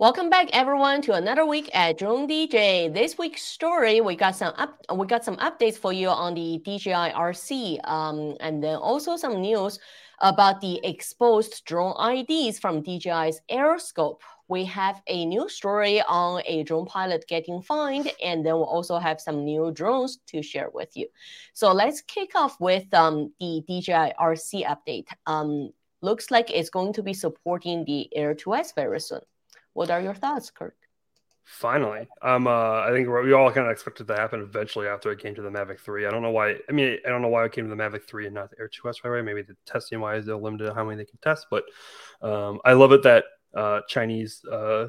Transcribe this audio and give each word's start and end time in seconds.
Welcome 0.00 0.28
back, 0.28 0.48
everyone, 0.52 1.02
to 1.02 1.12
another 1.12 1.46
week 1.46 1.70
at 1.72 1.98
Drone 1.98 2.26
DJ. 2.26 2.92
This 2.92 3.16
week's 3.16 3.42
story, 3.42 4.00
we 4.00 4.16
got 4.16 4.34
some 4.34 4.52
up, 4.56 4.76
we 4.92 5.06
got 5.06 5.24
some 5.24 5.36
updates 5.36 5.78
for 5.78 5.92
you 5.92 6.08
on 6.08 6.34
the 6.34 6.58
DJI 6.64 7.12
RC, 7.14 7.78
um, 7.88 8.34
and 8.40 8.60
then 8.60 8.74
also 8.74 9.16
some 9.16 9.40
news 9.40 9.78
about 10.18 10.60
the 10.60 10.84
exposed 10.84 11.64
drone 11.64 11.94
IDs 12.10 12.58
from 12.58 12.82
DJI's 12.82 13.40
Aeroscope. 13.48 14.18
We 14.48 14.64
have 14.64 15.00
a 15.06 15.26
new 15.26 15.48
story 15.48 16.02
on 16.08 16.42
a 16.44 16.64
drone 16.64 16.86
pilot 16.86 17.24
getting 17.28 17.62
fined, 17.62 18.10
and 18.20 18.44
then 18.44 18.54
we'll 18.54 18.64
also 18.64 18.98
have 18.98 19.20
some 19.20 19.44
new 19.44 19.70
drones 19.70 20.18
to 20.26 20.42
share 20.42 20.70
with 20.74 20.96
you. 20.96 21.06
So 21.52 21.72
let's 21.72 22.00
kick 22.00 22.32
off 22.34 22.60
with 22.60 22.92
um, 22.92 23.32
the 23.38 23.62
DJI 23.68 24.14
RC 24.18 24.66
update. 24.66 25.06
Um, 25.26 25.70
looks 26.02 26.32
like 26.32 26.50
it's 26.50 26.68
going 26.68 26.94
to 26.94 27.02
be 27.04 27.14
supporting 27.14 27.84
the 27.84 28.08
Air 28.16 28.34
2S 28.34 28.74
very 28.74 29.00
soon. 29.00 29.20
What 29.74 29.90
are 29.90 30.00
your 30.00 30.14
thoughts, 30.14 30.50
Kirk? 30.50 30.76
Finally, 31.44 32.08
um, 32.22 32.46
uh, 32.46 32.80
I 32.80 32.90
think 32.92 33.06
we 33.06 33.34
all 33.34 33.52
kind 33.52 33.66
of 33.66 33.72
expected 33.72 34.06
to 34.06 34.14
happen 34.14 34.40
eventually 34.40 34.86
after 34.86 35.12
it 35.12 35.18
came 35.18 35.34
to 35.34 35.42
the 35.42 35.50
Mavic 35.50 35.78
3. 35.78 36.06
I 36.06 36.10
don't 36.10 36.22
know 36.22 36.30
why. 36.30 36.54
I 36.70 36.72
mean, 36.72 36.96
I 37.04 37.10
don't 37.10 37.20
know 37.20 37.28
why 37.28 37.44
it 37.44 37.52
came 37.52 37.68
to 37.68 37.74
the 37.74 37.76
Mavic 37.76 38.04
3 38.08 38.26
and 38.26 38.34
not 38.34 38.50
the 38.50 38.58
Air 38.58 38.70
2S. 38.70 39.02
By 39.02 39.10
the 39.10 39.16
way, 39.16 39.22
maybe 39.22 39.42
the 39.42 39.54
testing 39.66 40.00
wise 40.00 40.24
they're 40.24 40.36
limited 40.36 40.72
how 40.72 40.84
many 40.84 40.96
they 40.96 41.04
can 41.04 41.18
test. 41.18 41.48
But 41.50 41.64
um, 42.22 42.60
I 42.64 42.72
love 42.72 42.92
it 42.92 43.02
that 43.02 43.24
uh, 43.54 43.80
Chinese 43.86 44.42
uh, 44.50 44.86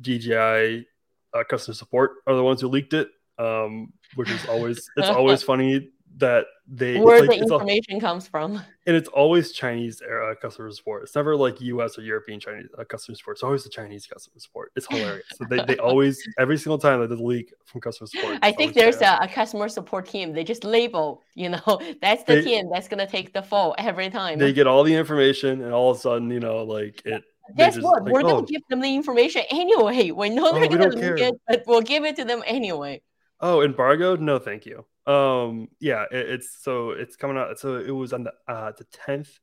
DJI 0.00 0.86
uh, 1.34 1.44
customer 1.44 1.74
support 1.74 2.12
are 2.26 2.34
the 2.34 2.42
ones 2.42 2.62
who 2.62 2.68
leaked 2.68 2.94
it, 2.94 3.08
um, 3.38 3.92
which 4.14 4.30
is 4.30 4.46
always 4.46 4.88
it's 4.96 5.10
always 5.10 5.42
funny 5.50 5.90
that 6.18 6.46
they 6.66 6.98
where 6.98 7.20
like, 7.20 7.30
the 7.30 7.36
information 7.36 7.94
all, 7.94 8.00
comes 8.00 8.26
from 8.26 8.60
and 8.86 8.96
it's 8.96 9.08
always 9.08 9.52
chinese 9.52 10.02
uh, 10.02 10.34
customer 10.40 10.70
support 10.70 11.02
it's 11.04 11.14
never 11.14 11.36
like 11.36 11.60
us 11.60 11.98
or 11.98 12.02
european 12.02 12.40
chinese 12.40 12.66
uh, 12.78 12.84
customer 12.84 13.14
support 13.14 13.36
it's 13.36 13.42
always 13.42 13.62
the 13.64 13.70
chinese 13.70 14.06
customer 14.06 14.38
support 14.38 14.72
it's 14.74 14.86
hilarious 14.88 15.26
so 15.36 15.44
they, 15.48 15.62
they 15.64 15.76
always 15.78 16.20
every 16.38 16.58
single 16.58 16.78
time 16.78 17.00
that 17.00 17.08
there's 17.08 17.20
a 17.20 17.24
leak 17.24 17.52
from 17.64 17.80
customer 17.80 18.06
support 18.06 18.38
i 18.42 18.50
think 18.50 18.74
there's 18.74 19.00
a, 19.00 19.18
a, 19.22 19.28
customer 19.28 19.68
support 19.68 20.06
team 20.06 20.32
they 20.32 20.44
just 20.44 20.64
label 20.64 21.22
you 21.34 21.48
know 21.48 21.80
that's 22.02 22.24
the 22.24 22.34
they, 22.34 22.42
team 22.42 22.68
that's 22.72 22.88
going 22.88 23.04
to 23.04 23.10
take 23.10 23.32
the 23.32 23.42
fall 23.42 23.74
every 23.78 24.10
time 24.10 24.38
they 24.38 24.52
get 24.52 24.66
all 24.66 24.82
the 24.82 24.94
information 24.94 25.62
and 25.62 25.72
all 25.72 25.90
of 25.90 25.96
a 25.96 26.00
sudden 26.00 26.30
you 26.30 26.40
know 26.40 26.64
like 26.64 27.00
it 27.04 27.22
Guess 27.56 27.76
just, 27.76 27.84
what? 27.84 28.04
Like, 28.04 28.12
We're 28.12 28.20
oh, 28.20 28.24
gonna 28.24 28.46
give 28.46 28.60
them 28.68 28.80
the 28.80 28.94
information 28.94 29.40
anyway. 29.50 30.10
We 30.10 30.28
know 30.28 30.52
they're 30.52 30.64
oh, 30.64 30.68
gonna 30.68 30.88
leak 30.88 31.18
it, 31.18 31.34
but 31.48 31.62
we'll 31.66 31.80
give 31.80 32.04
it 32.04 32.14
to 32.16 32.26
them 32.26 32.42
anyway. 32.44 33.00
Oh, 33.40 33.62
embargo? 33.62 34.16
No, 34.16 34.38
thank 34.38 34.66
you. 34.66 34.84
Um, 35.08 35.68
yeah, 35.80 36.04
it, 36.12 36.30
it's 36.30 36.62
so 36.62 36.90
it's 36.90 37.16
coming 37.16 37.38
out. 37.38 37.58
So 37.58 37.76
it 37.76 37.90
was 37.90 38.12
on 38.12 38.24
the 38.24 38.32
uh 38.46 38.72
the 38.76 38.84
tenth, 38.84 39.38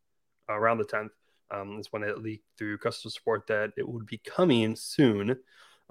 around 0.48 0.78
the 0.78 0.86
tenth. 0.86 1.12
Um, 1.52 1.80
is 1.80 1.92
when 1.92 2.04
it 2.04 2.24
leaked 2.24 2.46
through 2.58 2.80
customer 2.80 3.12
support 3.12 3.48
that 3.48 3.72
it 3.78 3.88
would 3.88 4.06
be 4.06 4.18
coming 4.18 4.76
soon. 4.76 5.38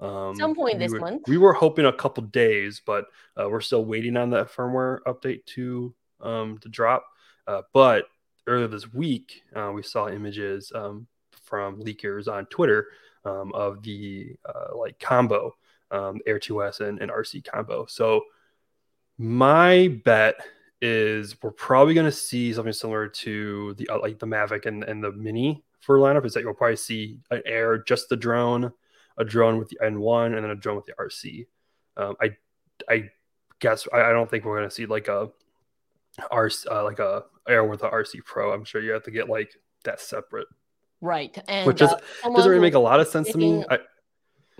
Um, 0.01 0.35
Some 0.35 0.53
point 0.53 0.79
this 0.79 0.91
were, 0.91 0.99
month. 0.99 1.27
We 1.27 1.37
were 1.37 1.53
hoping 1.53 1.85
a 1.85 1.93
couple 1.93 2.23
days, 2.23 2.81
but 2.85 3.05
uh, 3.39 3.49
we're 3.49 3.61
still 3.61 3.85
waiting 3.85 4.17
on 4.17 4.31
that 4.31 4.51
firmware 4.51 4.99
update 5.07 5.45
to 5.47 5.93
um 6.21 6.57
to 6.59 6.69
drop. 6.69 7.05
Uh, 7.47 7.61
but 7.73 8.05
earlier 8.47 8.67
this 8.67 8.93
week, 8.93 9.43
uh, 9.55 9.71
we 9.73 9.83
saw 9.83 10.07
images 10.07 10.71
um, 10.75 11.07
from 11.43 11.81
leakers 11.81 12.27
on 12.27 12.45
Twitter 12.47 12.87
um, 13.23 13.51
of 13.53 13.81
the 13.83 14.35
uh, 14.45 14.77
like 14.77 14.99
combo 14.99 15.53
um, 15.91 16.19
Air 16.25 16.39
2S 16.39 16.81
and, 16.81 16.99
and 17.01 17.11
RC 17.11 17.45
combo. 17.45 17.85
So 17.87 18.21
my 19.17 19.99
bet 20.03 20.35
is 20.81 21.41
we're 21.41 21.51
probably 21.51 21.93
going 21.93 22.05
to 22.05 22.11
see 22.11 22.53
something 22.53 22.73
similar 22.73 23.07
to 23.07 23.73
the 23.75 23.89
uh, 23.89 23.99
like 23.99 24.19
the 24.19 24.25
Mavic 24.25 24.65
and, 24.65 24.83
and 24.83 25.03
the 25.03 25.11
Mini 25.11 25.63
for 25.79 25.97
lineup. 25.97 26.25
Is 26.25 26.33
that 26.33 26.41
you'll 26.41 26.53
probably 26.53 26.75
see 26.75 27.19
an 27.31 27.41
Air, 27.45 27.77
just 27.77 28.09
the 28.09 28.17
drone, 28.17 28.71
a 29.17 29.23
drone 29.23 29.57
with 29.57 29.69
the 29.69 29.79
N1, 29.81 30.35
and 30.35 30.43
then 30.43 30.51
a 30.51 30.55
drone 30.55 30.75
with 30.75 30.85
the 30.85 30.93
RC. 30.93 31.47
Um, 31.97 32.15
I 32.21 32.35
I 32.89 33.09
guess 33.59 33.87
I, 33.93 34.01
I 34.01 34.11
don't 34.11 34.29
think 34.29 34.45
we're 34.45 34.57
going 34.57 34.69
to 34.69 34.75
see 34.75 34.85
like 34.85 35.07
a 35.07 35.29
RC 36.31 36.67
uh, 36.69 36.83
like 36.83 36.99
a 36.99 37.23
Air 37.47 37.63
with 37.63 37.83
a 37.83 37.89
RC 37.89 38.23
Pro. 38.25 38.53
I'm 38.53 38.65
sure 38.65 38.81
you 38.81 38.91
have 38.91 39.03
to 39.03 39.11
get 39.11 39.29
like 39.29 39.55
that 39.85 40.01
separate. 40.01 40.47
Right, 41.01 41.37
and 41.47 41.67
which 41.67 41.81
uh, 41.81 41.97
doesn't 42.23 42.49
really 42.49 42.61
make 42.61 42.73
a 42.73 42.79
lot 42.79 42.99
of 42.99 43.07
sense 43.07 43.31
to 43.31 43.37
me. 43.37 43.63
I, 43.69 43.79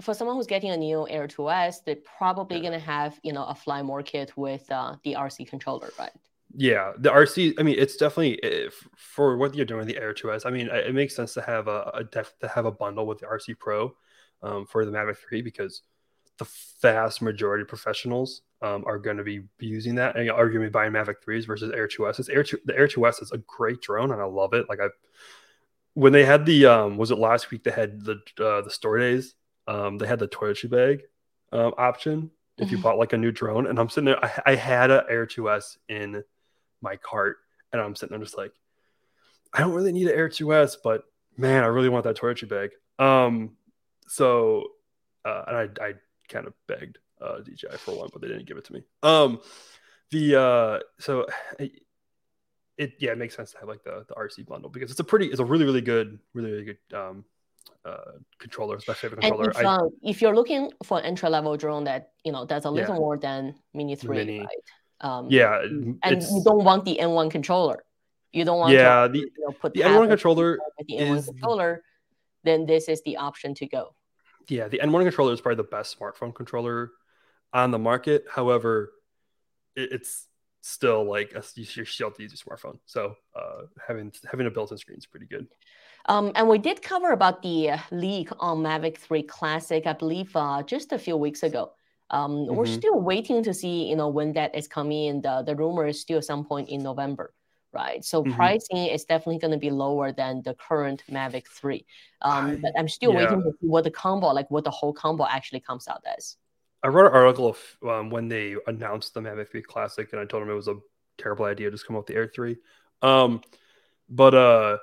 for 0.01 0.13
someone 0.13 0.35
who's 0.35 0.47
getting 0.47 0.71
a 0.71 0.77
new 0.77 1.07
Air 1.09 1.27
2S, 1.27 1.83
they're 1.85 1.95
probably 2.17 2.57
yeah. 2.57 2.69
going 2.69 2.79
to 2.79 2.85
have, 2.85 3.19
you 3.23 3.33
know, 3.33 3.45
a 3.45 3.55
Fly 3.55 3.81
More 3.81 4.03
kit 4.03 4.35
with 4.35 4.69
uh, 4.71 4.95
the 5.03 5.13
RC 5.13 5.47
controller, 5.49 5.89
right? 5.97 6.11
Yeah, 6.55 6.93
the 6.97 7.09
RC. 7.09 7.55
I 7.59 7.63
mean, 7.63 7.75
it's 7.77 7.95
definitely 7.95 8.39
if, 8.43 8.87
for 8.95 9.37
what 9.37 9.55
you're 9.55 9.65
doing 9.65 9.79
with 9.79 9.87
the 9.87 9.97
Air 9.97 10.13
2S. 10.13 10.45
I 10.45 10.49
mean, 10.49 10.67
it 10.67 10.93
makes 10.93 11.15
sense 11.15 11.33
to 11.33 11.41
have 11.41 11.67
a, 11.67 11.91
a 11.93 12.03
def, 12.03 12.33
to 12.39 12.47
have 12.47 12.65
a 12.65 12.71
bundle 12.71 13.05
with 13.05 13.19
the 13.19 13.25
RC 13.25 13.59
Pro 13.59 13.93
um, 14.41 14.65
for 14.65 14.85
the 14.85 14.91
Mavic 14.91 15.17
3 15.17 15.41
because 15.41 15.81
the 16.37 16.47
vast 16.81 17.21
majority 17.21 17.61
of 17.61 17.67
professionals 17.67 18.41
um, 18.61 18.83
are 18.85 18.97
going 18.97 19.17
to 19.17 19.23
be 19.23 19.43
using 19.59 19.95
that 19.95 20.15
and 20.15 20.25
you're 20.25 20.35
arguably 20.35 20.71
buying 20.71 20.91
Mavic 20.91 21.15
3s 21.25 21.45
versus 21.45 21.71
Air 21.71 21.87
2s. 21.87 22.29
Air 22.33 22.43
2, 22.43 22.59
the 22.65 22.77
Air 22.77 22.87
2S 22.87 23.21
is 23.21 23.31
a 23.31 23.37
great 23.39 23.81
drone 23.81 24.11
and 24.11 24.21
I 24.21 24.25
love 24.25 24.53
it. 24.53 24.67
Like 24.67 24.79
I, 24.81 24.87
when 25.93 26.11
they 26.11 26.25
had 26.25 26.45
the 26.45 26.65
um, 26.65 26.97
was 26.97 27.11
it 27.11 27.17
last 27.17 27.51
week 27.51 27.63
they 27.63 27.71
had 27.71 28.03
the 28.03 28.19
uh, 28.39 28.61
the 28.61 28.69
store 28.69 28.97
days 28.97 29.35
um, 29.67 29.97
they 29.97 30.07
had 30.07 30.19
the 30.19 30.27
toiletry 30.27 30.69
bag 30.69 31.03
um, 31.51 31.73
option 31.77 32.31
if 32.57 32.71
you 32.71 32.77
mm-hmm. 32.77 32.83
bought 32.83 32.97
like 32.97 33.13
a 33.13 33.17
new 33.17 33.31
drone. 33.31 33.67
And 33.67 33.79
I'm 33.79 33.89
sitting 33.89 34.05
there, 34.05 34.23
I, 34.23 34.41
I 34.45 34.55
had 34.55 34.91
an 34.91 35.03
Air 35.09 35.25
2S 35.25 35.77
in 35.89 36.23
my 36.81 36.95
cart, 36.97 37.37
and 37.73 37.81
I'm 37.81 37.95
sitting 37.95 38.15
there 38.15 38.23
just 38.23 38.37
like, 38.37 38.53
I 39.53 39.59
don't 39.59 39.73
really 39.73 39.91
need 39.91 40.07
an 40.07 40.15
Air 40.15 40.29
2S, 40.29 40.77
but 40.83 41.03
man, 41.37 41.63
I 41.63 41.67
really 41.67 41.89
want 41.89 42.05
that 42.05 42.17
toiletry 42.17 42.49
bag. 42.49 42.71
Um, 42.97 43.57
so, 44.07 44.69
uh, 45.25 45.43
and 45.47 45.57
I, 45.57 45.85
I 45.85 45.93
kind 46.29 46.47
of 46.47 46.53
begged 46.67 46.99
uh, 47.21 47.39
DJI 47.39 47.77
for 47.77 47.97
one, 47.97 48.09
but 48.11 48.21
they 48.21 48.27
didn't 48.27 48.47
give 48.47 48.57
it 48.57 48.65
to 48.65 48.73
me. 48.73 48.83
Um, 49.03 49.41
the 50.11 50.39
uh, 50.39 50.79
so 50.99 51.25
it, 51.57 51.71
it 52.77 52.93
yeah, 52.99 53.11
it 53.11 53.17
makes 53.17 53.35
sense 53.35 53.51
to 53.51 53.59
have 53.59 53.67
like 53.67 53.83
the 53.83 54.05
the 54.07 54.13
RC 54.13 54.45
bundle 54.45 54.69
because 54.69 54.91
it's 54.91 54.99
a 54.99 55.03
pretty, 55.03 55.27
it's 55.27 55.39
a 55.39 55.45
really 55.45 55.65
really 55.65 55.81
good, 55.81 56.19
really 56.33 56.51
really 56.51 56.65
good 56.65 56.77
um 56.93 57.25
uh, 57.85 58.17
controller, 58.39 58.79
my 58.87 58.93
favorite 58.93 59.21
controller. 59.21 59.51
If, 59.51 59.57
I, 59.57 59.63
uh, 59.63 59.89
if 60.03 60.21
you're 60.21 60.35
looking 60.35 60.71
for 60.83 60.99
an 60.99 61.05
entry 61.05 61.29
level 61.29 61.55
drone 61.57 61.83
that 61.85 62.11
you 62.23 62.31
know 62.31 62.45
does 62.45 62.65
a 62.65 62.69
little 62.69 62.95
yeah. 62.95 62.99
more 62.99 63.17
than 63.17 63.55
Mini 63.73 63.95
Three, 63.95 64.17
Mini. 64.17 64.39
right? 64.39 64.47
Um, 65.01 65.27
yeah, 65.29 65.61
and 65.61 66.21
you 66.21 66.41
don't 66.43 66.63
want 66.63 66.85
the 66.85 66.97
N1 67.01 67.29
controller. 67.29 67.83
You 68.31 68.43
don't 68.43 68.59
want 68.59 68.73
yeah 68.73 69.07
to, 69.07 69.09
the 69.13 69.19
you 69.19 69.31
know, 69.39 69.51
put 69.51 69.73
the 69.73 69.81
N1 69.81 70.07
controller 70.07 70.59
with 70.77 70.87
the 70.87 70.95
N1 70.95 71.17
is, 71.17 71.25
controller. 71.27 71.83
Then 72.43 72.65
this 72.65 72.89
is 72.89 73.01
the 73.03 73.17
option 73.17 73.53
to 73.55 73.67
go. 73.67 73.95
Yeah, 74.47 74.67
the 74.67 74.79
N1 74.79 75.03
controller 75.03 75.33
is 75.33 75.41
probably 75.41 75.57
the 75.57 75.69
best 75.69 75.97
smartphone 75.97 76.33
controller 76.33 76.91
on 77.53 77.71
the 77.71 77.79
market. 77.79 78.25
However, 78.29 78.91
it, 79.75 79.91
it's 79.91 80.27
still 80.65 81.03
like 81.07 81.33
a, 81.35 81.43
you 81.55 81.85
still 81.85 82.09
have 82.09 82.17
to 82.17 82.23
use 82.23 82.33
your 82.33 82.57
smartphone. 82.57 82.79
So 82.85 83.15
uh, 83.35 83.67
having 83.87 84.11
having 84.29 84.47
a 84.47 84.51
built-in 84.51 84.77
screen 84.79 84.97
is 84.97 85.05
pretty 85.05 85.27
good. 85.27 85.47
Um, 86.07 86.31
and 86.35 86.49
we 86.49 86.57
did 86.57 86.81
cover 86.81 87.11
about 87.11 87.41
the 87.41 87.71
leak 87.91 88.29
on 88.39 88.57
Mavic 88.59 88.97
3 88.97 89.23
Classic, 89.23 89.85
I 89.85 89.93
believe, 89.93 90.35
uh, 90.35 90.63
just 90.63 90.91
a 90.91 90.99
few 90.99 91.17
weeks 91.17 91.43
ago. 91.43 91.73
Um, 92.09 92.31
mm-hmm. 92.31 92.55
We're 92.55 92.65
still 92.65 92.99
waiting 92.99 93.43
to 93.43 93.53
see, 93.53 93.87
you 93.89 93.95
know, 93.95 94.09
when 94.09 94.33
that 94.33 94.55
is 94.55 94.67
coming. 94.67 95.09
And 95.09 95.23
the, 95.23 95.43
the 95.43 95.55
rumor 95.55 95.87
is 95.87 96.01
still 96.01 96.17
at 96.17 96.25
some 96.25 96.45
point 96.45 96.69
in 96.69 96.83
November, 96.83 97.33
right? 97.73 98.03
So 98.05 98.23
mm-hmm. 98.23 98.33
pricing 98.33 98.85
is 98.85 99.05
definitely 99.05 99.39
going 99.39 99.53
to 99.53 99.59
be 99.59 99.71
lower 99.71 100.11
than 100.11 100.43
the 100.43 100.53
current 100.55 101.03
Mavic 101.09 101.47
3. 101.47 101.85
Um, 102.21 102.59
but 102.61 102.73
I'm 102.77 102.87
still 102.87 103.11
yeah. 103.11 103.17
waiting 103.17 103.41
to 103.41 103.51
see 103.59 103.67
what 103.67 103.83
the 103.83 103.91
combo, 103.91 104.27
like 104.27 104.49
what 104.51 104.63
the 104.63 104.71
whole 104.71 104.93
combo 104.93 105.25
actually 105.27 105.61
comes 105.61 105.87
out 105.87 106.03
as. 106.17 106.37
I 106.85 106.89
wrote 106.89 107.07
an 107.07 107.13
article 107.13 107.47
of, 107.47 107.89
um, 107.89 108.09
when 108.11 108.27
they 108.27 108.55
announced 108.67 109.15
the 109.15 109.19
Mavic 109.19 109.49
3 109.49 109.63
Classic, 109.63 110.07
and 110.11 110.21
I 110.21 110.25
told 110.25 110.43
them 110.43 110.51
it 110.51 110.53
was 110.53 110.67
a 110.67 110.77
terrible 111.17 111.45
idea 111.45 111.67
to 111.67 111.71
just 111.71 111.87
come 111.87 111.95
out 111.95 112.05
the 112.05 112.13
Air 112.13 112.27
3. 112.27 112.55
Um, 113.01 113.41
but 114.07 114.35
uh, 114.35 114.77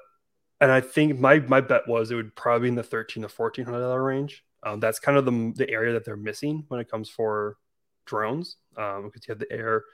and 0.60 0.72
I 0.72 0.80
think 0.80 1.20
my 1.20 1.38
my 1.38 1.60
bet 1.60 1.86
was 1.86 2.10
it 2.10 2.16
would 2.16 2.34
probably 2.34 2.66
be 2.66 2.68
in 2.70 2.74
the 2.74 2.82
thirteen 2.82 3.22
to 3.22 3.28
fourteen 3.28 3.64
hundred 3.64 3.82
dollar 3.82 4.02
range. 4.02 4.44
Um, 4.64 4.80
that's 4.80 4.98
kind 4.98 5.16
of 5.16 5.24
the 5.24 5.52
the 5.54 5.70
area 5.70 5.92
that 5.92 6.04
they're 6.04 6.16
missing 6.16 6.64
when 6.66 6.80
it 6.80 6.90
comes 6.90 7.08
for 7.08 7.56
drones, 8.04 8.56
um, 8.76 9.04
because 9.04 9.28
you 9.28 9.32
have 9.32 9.38
the 9.38 9.52
Air 9.52 9.84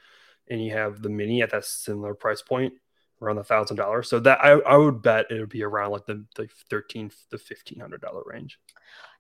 and 0.48 0.64
you 0.64 0.72
have 0.72 1.02
the 1.02 1.10
Mini 1.10 1.42
at 1.42 1.50
that 1.50 1.66
similar 1.66 2.14
price 2.14 2.40
point, 2.40 2.72
around 3.20 3.36
the 3.36 3.44
thousand 3.44 3.76
dollars. 3.76 4.08
So 4.08 4.18
that 4.20 4.42
I, 4.42 4.52
I 4.52 4.78
would 4.78 5.02
bet 5.02 5.30
it 5.30 5.40
would 5.40 5.50
be 5.50 5.62
around 5.62 5.90
like 5.90 6.06
the 6.06 6.24
the 6.36 6.48
thirteen 6.70 7.10
to 7.30 7.38
fifteen 7.38 7.80
hundred 7.80 8.00
dollar 8.00 8.22
range. 8.24 8.58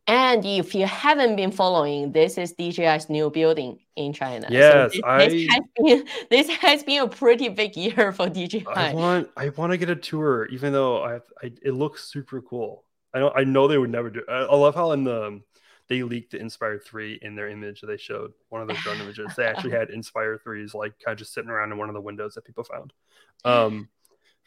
And 0.08 0.42
if 0.46 0.74
you 0.74 0.86
haven't 0.86 1.36
been 1.36 1.52
following, 1.52 2.12
this 2.12 2.38
is 2.38 2.54
DJI's 2.54 3.10
new 3.10 3.28
building 3.28 3.78
in 3.94 4.14
China. 4.14 4.48
Yes, 4.50 4.94
so 4.94 4.96
this, 4.96 5.00
I, 5.04 5.28
this, 5.28 5.50
has 5.50 5.60
been, 5.76 6.08
this 6.30 6.48
has 6.48 6.82
been 6.82 7.02
a 7.02 7.08
pretty 7.08 7.50
big 7.50 7.76
year 7.76 8.10
for 8.12 8.30
DJI. 8.30 8.66
I 8.66 8.94
want 8.94 9.28
I 9.36 9.50
want 9.50 9.72
to 9.72 9.76
get 9.76 9.90
a 9.90 9.96
tour, 9.96 10.46
even 10.46 10.72
though 10.72 11.04
I, 11.04 11.16
I 11.42 11.52
it 11.62 11.74
looks 11.74 12.10
super 12.10 12.40
cool. 12.40 12.84
I 13.12 13.18
know 13.18 13.32
I 13.36 13.44
know 13.44 13.68
they 13.68 13.76
would 13.76 13.90
never 13.90 14.08
do. 14.08 14.22
I, 14.26 14.38
I 14.38 14.56
love 14.56 14.74
how 14.74 14.92
in 14.92 15.04
the 15.04 15.42
they 15.88 16.02
leaked 16.02 16.32
the 16.32 16.38
Inspire 16.38 16.78
three 16.78 17.18
in 17.20 17.34
their 17.34 17.48
image 17.50 17.82
that 17.82 17.88
they 17.88 17.96
showed 17.98 18.32
one 18.48 18.62
of 18.62 18.68
those 18.68 18.78
drone 18.78 19.00
images. 19.02 19.28
They 19.36 19.44
actually 19.44 19.72
had 19.72 19.90
Inspire 19.90 20.38
threes 20.38 20.74
like 20.74 20.94
kind 21.04 21.12
of 21.12 21.18
just 21.18 21.34
sitting 21.34 21.50
around 21.50 21.70
in 21.70 21.76
one 21.76 21.90
of 21.90 21.94
the 21.94 22.00
windows 22.00 22.34
that 22.34 22.46
people 22.46 22.64
found. 22.64 22.94
Um, 23.44 23.90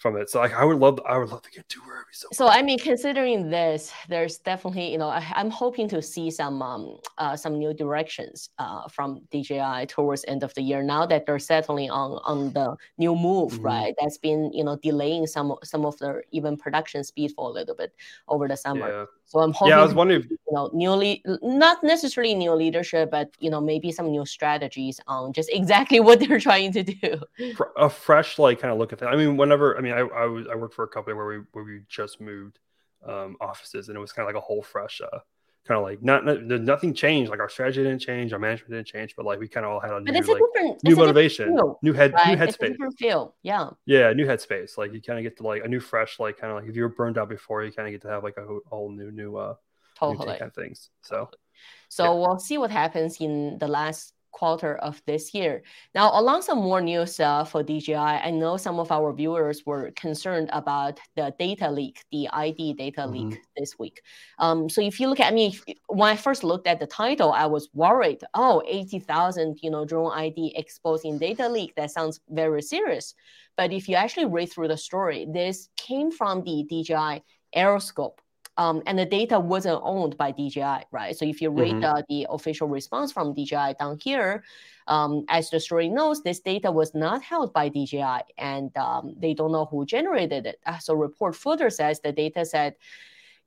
from 0.02 0.18
it. 0.18 0.30
So 0.30 0.40
like 0.40 0.54
I 0.54 0.66
would 0.66 0.80
love 0.80 1.00
I 1.08 1.18
would 1.18 1.30
love 1.30 1.44
to 1.44 1.52
get 1.52 1.70
to 1.70 1.80
where 1.82 2.06
so. 2.12 2.28
So 2.34 2.48
I 2.48 2.62
mean, 2.62 2.80
considering 2.80 3.50
this, 3.50 3.94
there's 4.10 4.40
definitely 4.40 4.92
you 4.92 4.98
know 4.98 5.10
I, 5.10 5.24
am 5.36 5.50
hoping 5.50 5.88
to 5.90 6.02
see 6.02 6.32
some 6.32 6.62
um 6.62 6.98
uh, 7.18 7.36
some 7.36 7.58
new 7.58 7.74
directions 7.74 8.50
uh 8.58 8.88
from 8.88 9.22
DJI 9.32 9.86
towards 9.88 10.26
end 10.28 10.44
of 10.44 10.54
the 10.56 10.62
year. 10.62 10.82
Now 10.82 11.06
that 11.06 11.26
they're 11.26 11.40
settling 11.40 11.92
on 11.92 12.20
on 12.24 12.52
the 12.54 12.76
new 12.98 13.16
move, 13.16 13.54
mm-hmm. 13.54 13.66
right? 13.66 13.94
That's 14.02 14.18
been 14.18 14.52
you 14.52 14.64
know 14.64 14.78
delaying 14.82 15.28
some 15.28 15.56
some 15.64 15.86
of 15.86 15.98
their 16.00 16.24
even 16.32 16.58
production 16.58 17.04
speed 17.04 17.32
for 17.36 17.50
a 17.50 17.54
little 17.54 17.76
bit 17.76 17.94
over 18.28 18.48
the 18.48 18.58
summer. 18.58 18.90
Yeah. 18.90 19.06
So 19.32 19.40
I'm 19.40 19.54
hoping. 19.54 19.70
Yeah, 19.70 19.80
I 19.80 19.84
was 19.84 19.94
wondering. 19.94 20.24
If... 20.24 20.30
You 20.30 20.38
know, 20.52 20.70
newly 20.74 21.24
not 21.42 21.82
necessarily 21.86 22.36
new 22.36 22.52
leadership, 22.52 23.10
but 23.10 23.30
you 23.40 23.50
know 23.50 23.62
maybe 23.62 23.90
some 23.90 24.12
new 24.12 24.26
strategies 24.26 25.00
on 25.08 25.32
just 25.32 25.50
exactly 25.54 26.02
what 26.02 26.20
they're 26.20 26.40
trying 26.50 26.74
to 26.74 26.84
do. 26.84 27.22
A 27.78 27.90
fresh 27.90 28.38
like 28.38 28.60
kind 28.60 28.74
of 28.74 28.78
look 28.78 28.92
at 28.92 29.00
that. 29.00 29.08
I 29.08 29.16
mean, 29.16 29.38
whenever 29.38 29.78
I 29.78 29.82
mean, 29.82 29.94
I 29.94 30.00
I, 30.00 30.26
was, 30.26 30.48
I 30.52 30.56
worked 30.56 30.74
for 30.74 30.84
a 30.84 30.88
company 30.90 31.16
where 31.16 31.28
we 31.28 31.38
where 31.54 31.64
we 31.64 31.80
just 31.88 32.20
moved 32.20 32.60
um, 33.08 33.38
offices, 33.40 33.88
and 33.88 33.96
it 33.96 34.02
was 34.02 34.12
kind 34.12 34.28
of 34.28 34.36
like 34.36 34.44
a 34.44 34.46
whole 34.46 34.62
fresh. 34.62 35.00
Uh, 35.00 35.20
kind 35.68 35.78
of 35.78 35.84
like 35.84 36.02
not, 36.02 36.26
not 36.26 36.44
nothing 36.44 36.94
changed. 36.94 37.30
Like 37.30 37.40
our 37.40 37.50
strategy 37.50 37.84
didn't 37.84 38.00
change, 38.00 38.34
our 38.34 38.40
management 38.40 38.72
didn't 38.72 38.88
change, 38.88 39.16
but 39.16 39.26
like 39.26 39.40
we 39.40 39.48
kind 39.48 39.66
of 39.66 39.72
all 39.72 39.80
had 39.80 39.92
a 39.92 40.02
but 40.02 40.12
new 40.12 40.20
it's 40.20 40.28
a 40.28 40.32
like, 40.32 40.42
different, 40.54 40.84
new 40.84 40.96
motivation, 40.96 41.56
feel, 41.56 41.80
new 41.84 41.94
head, 41.94 42.14
right? 42.14 42.38
new 42.38 42.46
headspace. 42.46 42.76
feel, 42.98 43.36
yeah, 43.44 43.70
yeah, 43.86 44.12
new 44.14 44.26
headspace. 44.26 44.78
Like 44.78 44.94
you 44.94 45.02
kind 45.02 45.20
of 45.20 45.24
get 45.24 45.38
to 45.38 45.44
like 45.44 45.64
a 45.64 45.68
new 45.68 45.80
fresh, 45.80 46.20
like 46.20 46.38
kind 46.38 46.52
of 46.52 46.60
like 46.60 46.70
if 46.70 46.76
you 46.76 46.82
were 46.82 46.90
burned 46.90 47.18
out 47.18 47.30
before, 47.30 47.64
you 47.64 47.72
kind 47.72 47.88
of 47.88 47.92
get 47.92 48.02
to 48.02 48.10
have 48.10 48.24
like 48.24 48.38
a 48.38 48.46
whole 48.68 48.92
new 48.92 49.12
new 49.12 49.38
uh 49.38 49.56
totally. 49.98 50.26
new 50.26 50.32
kind 50.40 50.50
of 50.50 50.56
things. 50.56 50.90
So, 51.02 51.30
so 51.90 52.04
yeah. 52.06 52.10
we'll 52.12 52.40
see 52.40 52.58
what 52.58 52.72
happens 52.72 53.18
in 53.20 53.58
the 53.60 53.68
last 53.68 54.14
quarter 54.32 54.76
of 54.78 55.02
this 55.06 55.34
year. 55.34 55.64
Now, 55.94 56.12
along 56.20 56.42
some 56.44 56.60
more 56.60 56.82
news 56.82 57.20
uh, 57.20 57.44
for 57.44 57.64
DJI, 57.64 57.96
I 57.96 58.32
know 58.32 58.58
some 58.58 58.80
of 58.80 58.92
our 58.92 59.14
viewers 59.14 59.64
were 59.66 59.92
concerned 59.92 60.50
about 60.54 61.00
the 61.16 61.34
data 61.38 61.70
leak, 61.70 62.04
the 62.12 62.30
ID 62.30 62.74
data 62.74 63.02
mm-hmm. 63.02 63.30
leak 63.30 63.42
this 63.58 63.78
week. 63.78 64.02
Um, 64.40 64.70
so 64.70 64.82
if 64.82 65.00
you 65.00 65.08
look 65.08 65.20
at 65.20 65.34
me, 65.34 65.60
when 65.88 66.10
I 66.10 66.16
first 66.16 66.44
looked 66.44 66.68
at 66.68 66.80
the 66.80 66.88
title, 66.88 67.32
I 67.32 67.46
was 67.46 67.70
worried. 67.74 68.22
Oh, 68.34 68.64
80,000, 68.66 69.60
you 69.62 69.70
know, 69.70 69.86
drone 69.86 70.12
ID 70.14 70.54
exposing 70.56 71.18
data 71.18 71.48
leak. 71.48 71.76
That 71.76 71.92
sounds 71.92 72.20
very 72.30 72.62
serious. 72.62 73.14
But 73.58 73.74
if 73.74 73.90
you 73.90 73.96
actually 73.96 74.26
read 74.26 74.52
through 74.52 74.70
the 74.70 74.78
story, 74.78 75.28
this 75.32 75.70
came 75.76 76.12
from 76.12 76.44
the 76.44 76.64
DJI 76.70 77.24
Aeroscope 77.56 78.21
um, 78.58 78.82
and 78.86 79.00
the 79.00 79.06
data 79.06 79.40
wasn't 79.40 79.80
owned 79.84 80.18
by 80.18 80.32
DJI, 80.32 80.86
right? 80.92 81.16
So 81.16 81.26
if 81.26 81.42
you 81.42 81.50
read 81.50 81.76
mm-hmm. 81.76 81.84
uh, 81.84 82.02
the 82.10 82.28
official 82.30 82.68
response 82.68 83.12
from 83.12 83.34
DJI 83.34 83.76
down 83.80 83.98
here, 84.02 84.44
um, 84.88 85.26
as 85.30 85.50
the 85.50 85.60
story 85.60 85.90
knows, 85.90 86.22
this 86.22 86.40
data 86.40 86.72
was 86.72 86.94
not 86.94 87.24
held 87.24 87.54
by 87.54 87.70
DJI, 87.70 88.22
and 88.38 88.76
um, 88.78 89.16
they 89.18 89.34
don't 89.34 89.52
know 89.52 89.66
who 89.66 89.86
generated 89.86 90.46
it. 90.46 90.60
Uh, 90.66 90.80
so 90.80 90.94
report 90.94 91.36
further 91.36 91.70
says 91.70 92.02
the 92.02 92.12
data 92.12 92.46
set 92.46 92.78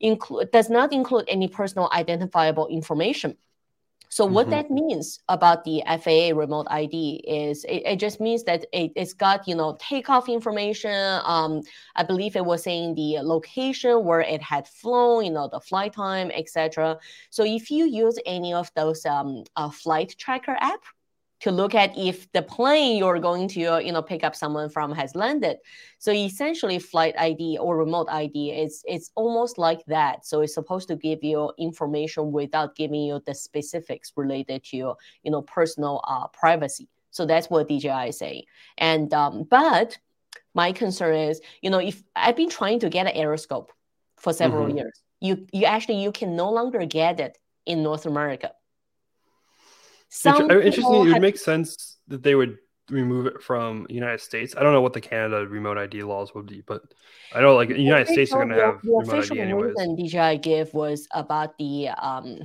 include 0.00 0.50
does 0.50 0.70
not 0.70 0.92
include 0.92 1.24
any 1.28 1.48
personal 1.48 1.88
identifiable 1.92 2.66
information. 2.68 3.36
So 4.14 4.24
what 4.24 4.46
mm-hmm. 4.46 4.50
that 4.50 4.70
means 4.70 5.18
about 5.28 5.64
the 5.64 5.82
FAA 5.84 6.38
remote 6.38 6.68
ID 6.70 7.24
is 7.26 7.64
it, 7.64 7.82
it 7.84 7.96
just 7.98 8.20
means 8.20 8.44
that 8.44 8.64
it, 8.72 8.96
has 8.96 9.12
got 9.12 9.48
you 9.48 9.56
know 9.56 9.76
takeoff 9.80 10.28
information. 10.28 11.20
Um, 11.24 11.62
I 11.96 12.04
believe 12.04 12.36
it 12.36 12.44
was 12.44 12.62
saying 12.62 12.94
the 12.94 13.18
location 13.22 14.04
where 14.04 14.20
it 14.20 14.40
had 14.40 14.68
flown, 14.68 15.24
you 15.24 15.32
know 15.32 15.48
the 15.50 15.58
flight 15.58 15.94
time, 15.94 16.30
etc. 16.32 16.96
So 17.30 17.42
if 17.44 17.72
you 17.72 17.86
use 17.86 18.16
any 18.24 18.54
of 18.54 18.70
those 18.76 19.04
um, 19.04 19.42
uh, 19.56 19.70
flight 19.70 20.14
tracker 20.16 20.56
app, 20.60 20.84
to 21.44 21.50
look 21.50 21.74
at 21.74 21.96
if 21.98 22.32
the 22.32 22.40
plane 22.40 22.96
you're 22.96 23.18
going 23.18 23.46
to 23.46 23.60
you 23.60 23.92
know 23.92 24.00
pick 24.00 24.24
up 24.24 24.34
someone 24.34 24.70
from 24.70 24.90
has 24.92 25.14
landed. 25.14 25.58
So 25.98 26.10
essentially 26.10 26.78
flight 26.78 27.14
id 27.18 27.58
or 27.58 27.76
remote 27.76 28.08
id 28.10 28.50
is 28.50 28.82
it's 28.88 29.10
almost 29.14 29.58
like 29.58 29.84
that. 29.84 30.24
So 30.24 30.40
it's 30.40 30.54
supposed 30.54 30.88
to 30.88 30.96
give 30.96 31.22
you 31.22 31.52
information 31.58 32.32
without 32.32 32.76
giving 32.76 33.02
you 33.02 33.20
the 33.26 33.34
specifics 33.34 34.10
related 34.16 34.64
to 34.64 34.76
your 34.78 34.96
you 35.22 35.30
know 35.30 35.42
personal 35.42 36.00
uh, 36.08 36.28
privacy. 36.28 36.88
So 37.10 37.26
that's 37.26 37.50
what 37.50 37.68
dji 37.68 38.08
is 38.08 38.16
saying. 38.16 38.44
And 38.78 39.12
um, 39.12 39.42
but 39.42 39.98
my 40.54 40.72
concern 40.72 41.14
is 41.14 41.42
you 41.60 41.68
know 41.68 41.78
if 41.78 42.02
i've 42.16 42.36
been 42.36 42.48
trying 42.48 42.78
to 42.78 42.88
get 42.88 43.06
an 43.06 43.14
aeroscope 43.22 43.68
for 44.16 44.32
several 44.32 44.68
mm-hmm. 44.68 44.78
years. 44.78 45.02
You 45.20 45.46
you 45.52 45.66
actually 45.66 46.02
you 46.02 46.10
can 46.10 46.36
no 46.36 46.50
longer 46.50 46.86
get 46.86 47.20
it 47.20 47.36
in 47.66 47.82
north 47.82 48.04
america 48.06 48.52
some 50.14 50.50
interesting. 50.50 50.84
It 50.84 51.12
would 51.12 51.22
make 51.22 51.38
sense 51.38 51.98
that 52.08 52.22
they 52.22 52.34
would 52.34 52.58
remove 52.90 53.26
it 53.26 53.42
from 53.42 53.86
the 53.88 53.94
United 53.94 54.20
States. 54.20 54.54
I 54.56 54.62
don't 54.62 54.72
know 54.72 54.80
what 54.80 54.92
the 54.92 55.00
Canada 55.00 55.46
remote 55.46 55.78
ID 55.78 56.02
laws 56.02 56.34
would 56.34 56.46
be, 56.46 56.62
but 56.66 56.82
I 57.34 57.40
know 57.40 57.54
like 57.54 57.68
the 57.68 57.80
United 57.80 58.08
States 58.08 58.32
are 58.32 58.44
going 58.44 58.56
to 58.56 58.64
have 58.64 58.82
the 58.82 58.90
remote 58.90 59.08
official 59.08 59.36
ID 59.36 59.42
anyways. 59.42 59.74
reason 59.76 59.96
DJI 59.96 60.38
give 60.38 60.72
was 60.72 61.08
about 61.12 61.58
the 61.58 61.88
um, 61.88 62.38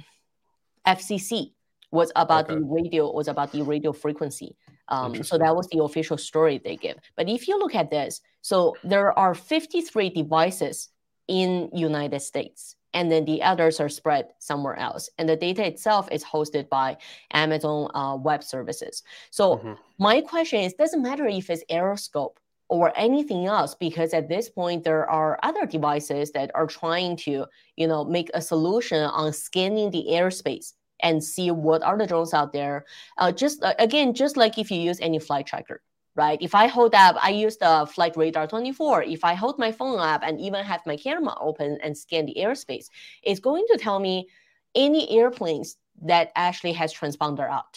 FCC 0.88 1.54
was 1.92 2.12
about 2.16 2.46
okay. 2.46 2.56
the 2.56 2.62
radio 2.62 3.12
was 3.12 3.28
about 3.28 3.52
the 3.52 3.62
radio 3.64 3.92
frequency. 3.92 4.56
Um, 4.88 5.24
so 5.24 5.38
that 5.38 5.56
was 5.56 5.68
the 5.68 5.84
official 5.84 6.18
story 6.18 6.60
they 6.64 6.76
give. 6.76 6.98
But 7.16 7.30
if 7.30 7.48
you 7.48 7.60
look 7.60 7.76
at 7.76 7.92
this, 7.92 8.22
so 8.42 8.76
there 8.84 9.18
are 9.18 9.36
53 9.36 10.10
devices 10.10 10.90
in 11.28 11.70
United 11.74 12.22
States 12.22 12.76
and 12.94 13.12
then 13.12 13.26
the 13.26 13.42
others 13.44 13.80
are 13.80 13.90
spread 13.90 14.30
somewhere 14.40 14.78
else. 14.78 15.10
And 15.18 15.28
the 15.30 15.36
data 15.36 15.66
itself 15.66 16.08
is 16.12 16.24
hosted 16.24 16.70
by 16.70 16.98
Amazon 17.32 17.90
uh, 17.94 18.16
Web 18.16 18.44
Services. 18.44 19.04
So 19.32 19.58
mm-hmm. 19.58 19.74
my 19.98 20.22
question 20.22 20.62
is, 20.62 20.74
doesn't 20.74 21.02
matter 21.02 21.28
if 21.28 21.50
it's 21.50 21.64
Aeroscope 21.70 22.38
or 22.68 22.94
anything 22.96 23.46
else, 23.46 23.76
because 23.76 24.14
at 24.14 24.30
this 24.30 24.50
point 24.50 24.84
there 24.84 25.10
are 25.10 25.40
other 25.44 25.66
devices 25.66 26.32
that 26.32 26.52
are 26.54 26.68
trying 26.68 27.18
to, 27.18 27.46
you 27.76 27.88
know, 27.88 28.06
make 28.06 28.30
a 28.34 28.42
solution 28.42 29.02
on 29.02 29.34
scanning 29.34 29.90
the 29.92 30.06
airspace 30.10 30.74
and 31.02 31.24
see 31.24 31.50
what 31.50 31.82
are 31.82 31.98
the 31.98 32.06
drones 32.06 32.34
out 32.34 32.54
there. 32.54 32.86
Uh, 33.18 33.32
just 33.32 33.64
uh, 33.64 33.74
again, 33.80 34.14
just 34.14 34.38
like 34.38 34.58
if 34.58 34.70
you 34.70 34.80
use 34.80 35.00
any 35.00 35.18
flight 35.18 35.48
tracker, 35.48 35.82
right? 36.20 36.38
If 36.42 36.54
I 36.54 36.68
hold 36.68 36.94
up, 36.94 37.16
I 37.24 37.30
use 37.30 37.56
the 37.56 37.88
Flight 37.94 38.18
Radar 38.18 38.46
24. 38.46 39.04
If 39.04 39.24
I 39.24 39.36
hold 39.36 39.58
my 39.58 39.72
phone 39.72 40.00
up 40.00 40.22
and 40.22 40.38
even 40.42 40.66
have 40.66 40.82
my 40.86 40.98
camera 40.98 41.34
open 41.40 41.78
and 41.82 41.98
scan 41.98 42.26
the 42.26 42.36
airspace, 42.38 42.88
it's 43.24 43.40
going 43.40 43.66
to 43.72 43.78
tell 43.78 44.00
me 44.00 44.28
any 44.76 45.10
airplanes 45.18 45.78
that 46.02 46.34
actually 46.36 46.74
has 46.74 46.94
transponder 46.94 47.50
out 47.50 47.74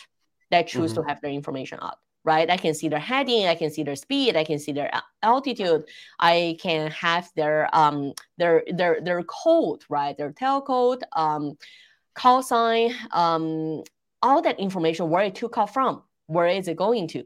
that 0.50 0.66
choose 0.66 0.92
mm-hmm. 0.92 1.02
to 1.02 1.08
have 1.08 1.20
their 1.20 1.30
information 1.30 1.78
out 1.80 1.98
right? 2.24 2.48
I 2.50 2.56
can 2.56 2.72
see 2.72 2.88
their 2.88 3.00
heading, 3.00 3.48
I 3.48 3.56
can 3.56 3.70
see 3.70 3.82
their 3.82 3.96
speed, 3.96 4.36
I 4.36 4.44
can 4.44 4.60
see 4.60 4.70
their 4.70 4.90
altitude, 5.24 5.82
I 6.20 6.56
can 6.62 6.88
have 6.92 7.28
their 7.34 7.68
um 7.72 8.12
their 8.38 8.62
their 8.78 9.00
their 9.00 9.22
code, 9.24 9.82
right? 9.88 10.16
Their 10.16 10.30
tail 10.30 10.60
code, 10.60 11.02
um, 11.24 11.58
call 12.14 12.44
sign, 12.44 12.94
um, 13.10 13.82
all 14.22 14.40
that 14.42 14.61
information 14.61 15.11
where 15.11 15.25
it 15.25 15.34
took 15.34 15.58
off 15.58 15.72
from, 15.75 16.02
where 16.26 16.46
is 16.46 16.68
it 16.68 16.76
going 16.76 17.08
to, 17.08 17.25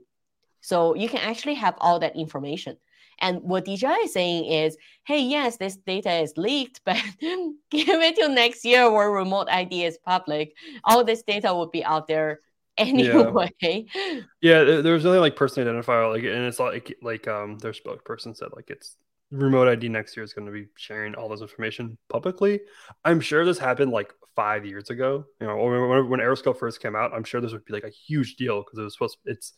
so 0.66 0.96
you 0.96 1.08
can 1.08 1.20
actually 1.20 1.54
have 1.54 1.76
all 1.78 2.00
that 2.00 2.16
information. 2.16 2.76
And 3.20 3.40
what 3.42 3.64
DJI 3.64 3.86
is 3.86 4.12
saying 4.12 4.46
is, 4.46 4.76
hey, 5.04 5.20
yes, 5.20 5.58
this 5.58 5.76
data 5.76 6.12
is 6.12 6.32
leaked, 6.36 6.80
but 6.84 7.00
give 7.20 8.00
it 8.00 8.16
till 8.16 8.30
next 8.30 8.64
year 8.64 8.90
where 8.90 9.08
remote 9.08 9.46
ID 9.48 9.84
is 9.84 9.96
public. 10.04 10.56
All 10.82 11.04
this 11.04 11.22
data 11.22 11.54
will 11.54 11.68
be 11.68 11.84
out 11.84 12.08
there 12.08 12.40
anyway. 12.76 13.52
Yeah, 13.62 14.20
yeah 14.40 14.80
there 14.80 14.94
was 14.94 15.06
only 15.06 15.20
like 15.20 15.36
person 15.36 15.64
identifier, 15.64 16.12
like, 16.12 16.24
and 16.24 16.44
it's 16.44 16.58
like 16.58 16.96
like 17.00 17.28
um 17.28 17.58
their 17.58 17.72
spokesperson 17.72 18.36
said 18.36 18.48
like 18.56 18.68
it's 18.68 18.96
remote 19.30 19.68
ID 19.68 19.88
next 19.88 20.16
year 20.16 20.24
is 20.24 20.32
going 20.32 20.46
to 20.46 20.52
be 20.52 20.66
sharing 20.76 21.14
all 21.14 21.28
this 21.28 21.42
information 21.42 21.96
publicly. 22.08 22.60
I'm 23.04 23.20
sure 23.20 23.44
this 23.44 23.58
happened 23.58 23.92
like 23.92 24.12
five 24.34 24.66
years 24.66 24.90
ago. 24.90 25.26
You 25.40 25.46
know, 25.46 25.56
when, 25.56 26.10
when 26.10 26.20
Aeroscope 26.20 26.58
first 26.58 26.82
came 26.82 26.96
out, 26.96 27.14
I'm 27.14 27.24
sure 27.24 27.40
this 27.40 27.52
would 27.52 27.64
be 27.64 27.72
like 27.72 27.84
a 27.84 27.90
huge 27.90 28.34
deal 28.34 28.62
because 28.62 28.80
it 28.80 28.82
was 28.82 28.94
supposed 28.94 29.18
it's 29.26 29.52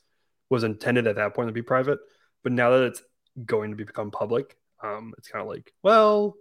was 0.50 0.64
intended 0.64 1.06
at 1.06 1.16
that 1.16 1.34
point 1.34 1.48
to 1.48 1.52
be 1.52 1.62
private, 1.62 1.98
but 2.42 2.52
now 2.52 2.70
that 2.70 2.84
it's 2.84 3.02
going 3.44 3.70
to 3.70 3.76
be 3.76 3.84
become 3.84 4.10
public, 4.10 4.56
um, 4.82 5.12
it's 5.18 5.28
kind 5.28 5.42
of 5.42 5.48
like, 5.48 5.72
well, 5.82 6.34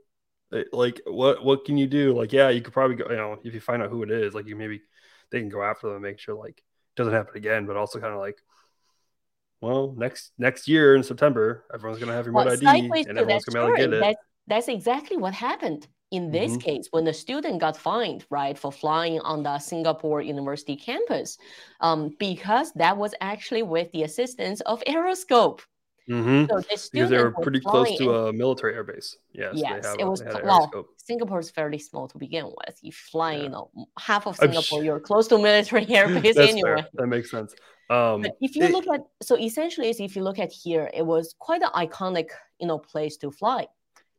it, 0.52 0.68
like 0.72 1.02
what 1.06 1.44
what 1.44 1.66
can 1.66 1.78
you 1.78 1.88
do? 1.88 2.14
Like, 2.14 2.32
yeah, 2.32 2.50
you 2.50 2.62
could 2.62 2.74
probably 2.74 2.96
go, 2.96 3.10
you 3.10 3.18
know, 3.18 3.38
if 3.44 3.54
you 3.54 3.60
find 3.60 3.82
out 3.82 3.90
who 3.90 4.04
it 4.04 4.12
is, 4.12 4.34
like 4.34 4.48
you 4.48 4.56
maybe 4.56 4.82
they 5.32 5.40
can 5.40 5.50
go 5.50 5.62
after 5.62 5.88
them 5.88 5.98
and 5.98 6.04
make 6.04 6.20
sure 6.20 6.36
like 6.36 6.58
it 6.58 6.96
doesn't 6.96 7.14
happen 7.14 7.36
again, 7.36 7.66
but 7.66 7.76
also 7.76 8.00
kind 8.00 8.14
of 8.14 8.20
like 8.20 8.38
well, 9.60 9.94
next 9.98 10.32
next 10.38 10.68
year 10.68 10.96
in 10.96 11.04
September, 11.04 11.66
everyone's 11.74 12.00
gonna 12.00 12.14
have 12.14 12.28
remote 12.28 12.46
well, 12.46 12.54
ID 12.54 12.66
and 13.08 13.18
everyone's 13.18 13.46
gonna 13.46 13.66
be 13.66 13.74
able 13.74 13.76
to 13.76 13.82
get 13.82 13.94
it. 13.94 14.00
That, 14.00 14.18
that's 14.48 14.68
exactly 14.68 15.18
what 15.18 15.34
happened 15.34 15.88
in 16.12 16.32
this 16.32 16.52
mm-hmm. 16.52 16.60
case, 16.60 16.88
when 16.92 17.04
the 17.04 17.14
student 17.14 17.60
got 17.60 17.76
fined, 17.76 18.26
right, 18.30 18.58
for 18.58 18.72
flying 18.72 19.20
on 19.22 19.44
the 19.44 19.60
Singapore 19.60 20.22
University 20.22 20.76
campus, 20.76 21.38
um, 21.82 22.16
because 22.18 22.72
that 22.74 22.96
was 22.98 23.14
actually 23.20 23.64
with 23.64 23.92
the 23.92 24.04
assistance 24.04 24.62
of 24.62 24.82
Aeroscope. 24.88 25.62
Mm-hmm. 26.10 26.46
So 26.50 26.62
the 26.62 26.90
because 26.94 27.10
they 27.10 27.18
were 27.18 27.32
pretty 27.32 27.60
close 27.60 27.98
to 27.98 28.16
a 28.16 28.34
military 28.34 28.76
airbase. 28.76 29.16
Yes, 29.34 29.56
yes, 29.56 29.94
it 30.00 30.06
was. 30.06 30.24
Well, 30.42 30.88
Singapore 30.96 31.40
is 31.40 31.52
fairly 31.52 31.80
small 31.80 32.08
to 32.08 32.18
begin 32.18 32.46
with. 32.46 32.80
You 32.82 32.94
fly, 32.94 33.34
yeah. 33.34 33.44
you 33.44 33.50
know, 33.50 33.70
half 34.00 34.26
of 34.26 34.38
Singapore, 34.38 34.84
you're 34.86 35.02
close 35.02 35.28
to 35.28 35.38
military 35.38 35.86
airbase 35.98 36.38
anyway. 36.38 36.62
Fair. 36.62 36.88
That 36.94 37.08
makes 37.08 37.30
sense. 37.30 37.54
Um, 37.90 38.26
if 38.42 38.56
you 38.56 38.64
it, 38.64 38.72
look 38.72 38.86
at, 38.94 39.02
so 39.22 39.38
essentially, 39.38 39.90
if 39.90 40.16
you 40.16 40.24
look 40.24 40.40
at 40.40 40.52
here, 40.52 40.90
it 40.94 41.06
was 41.06 41.36
quite 41.40 41.62
an 41.62 41.70
iconic 41.76 42.30
you 42.60 42.68
know 42.68 42.80
place 42.80 43.18
to 43.18 43.32
fly. 43.32 43.68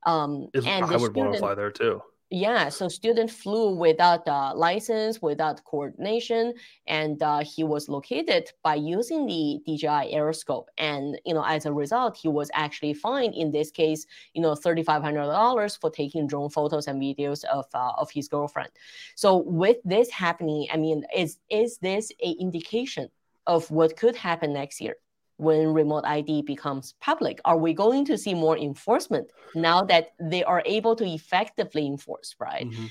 Um, 0.06 0.48
Is- 0.54 0.66
and 0.66 0.84
I 0.84 0.96
would 0.96 1.14
want 1.14 1.32
to 1.32 1.38
fly 1.38 1.54
there 1.54 1.70
too. 1.70 2.02
yeah, 2.30 2.68
so 2.68 2.88
student 2.88 3.30
flew 3.30 3.74
without 3.74 4.28
uh, 4.28 4.52
license, 4.54 5.22
without 5.22 5.64
coordination, 5.64 6.52
and 6.86 7.22
uh, 7.22 7.40
he 7.42 7.64
was 7.64 7.88
located 7.88 8.50
by 8.62 8.74
using 8.74 9.26
the 9.26 9.60
DJI 9.66 10.12
Aeroscope. 10.14 10.66
And 10.76 11.18
you 11.24 11.32
know, 11.32 11.42
as 11.44 11.64
a 11.64 11.72
result, 11.72 12.18
he 12.22 12.28
was 12.28 12.50
actually 12.52 12.92
fined 12.94 13.34
in 13.34 13.50
this 13.50 13.70
case, 13.70 14.06
you 14.34 14.42
know, 14.42 14.54
thirty 14.54 14.82
five 14.82 15.02
hundred 15.02 15.24
dollars 15.26 15.76
for 15.76 15.90
taking 15.90 16.26
drone 16.26 16.50
photos 16.50 16.86
and 16.86 17.00
videos 17.00 17.44
of 17.44 17.64
uh, 17.74 17.92
of 17.96 18.10
his 18.10 18.28
girlfriend. 18.28 18.70
So 19.16 19.38
with 19.38 19.78
this 19.84 20.10
happening, 20.10 20.66
I 20.72 20.76
mean, 20.76 21.04
is 21.16 21.38
is 21.48 21.78
this 21.78 22.12
a 22.22 22.30
indication 22.32 23.08
of 23.46 23.70
what 23.70 23.96
could 23.96 24.16
happen 24.16 24.52
next 24.52 24.80
year? 24.80 24.96
When 25.38 25.72
remote 25.72 26.04
ID 26.04 26.42
becomes 26.42 26.94
public, 27.00 27.40
are 27.44 27.56
we 27.56 27.72
going 27.72 28.04
to 28.06 28.18
see 28.18 28.34
more 28.34 28.58
enforcement 28.58 29.30
now 29.54 29.82
that 29.84 30.10
they 30.20 30.42
are 30.44 30.62
able 30.66 30.94
to 30.96 31.04
effectively 31.06 31.86
enforce, 31.86 32.34
right? 32.40 32.66
Mhm. 32.66 32.90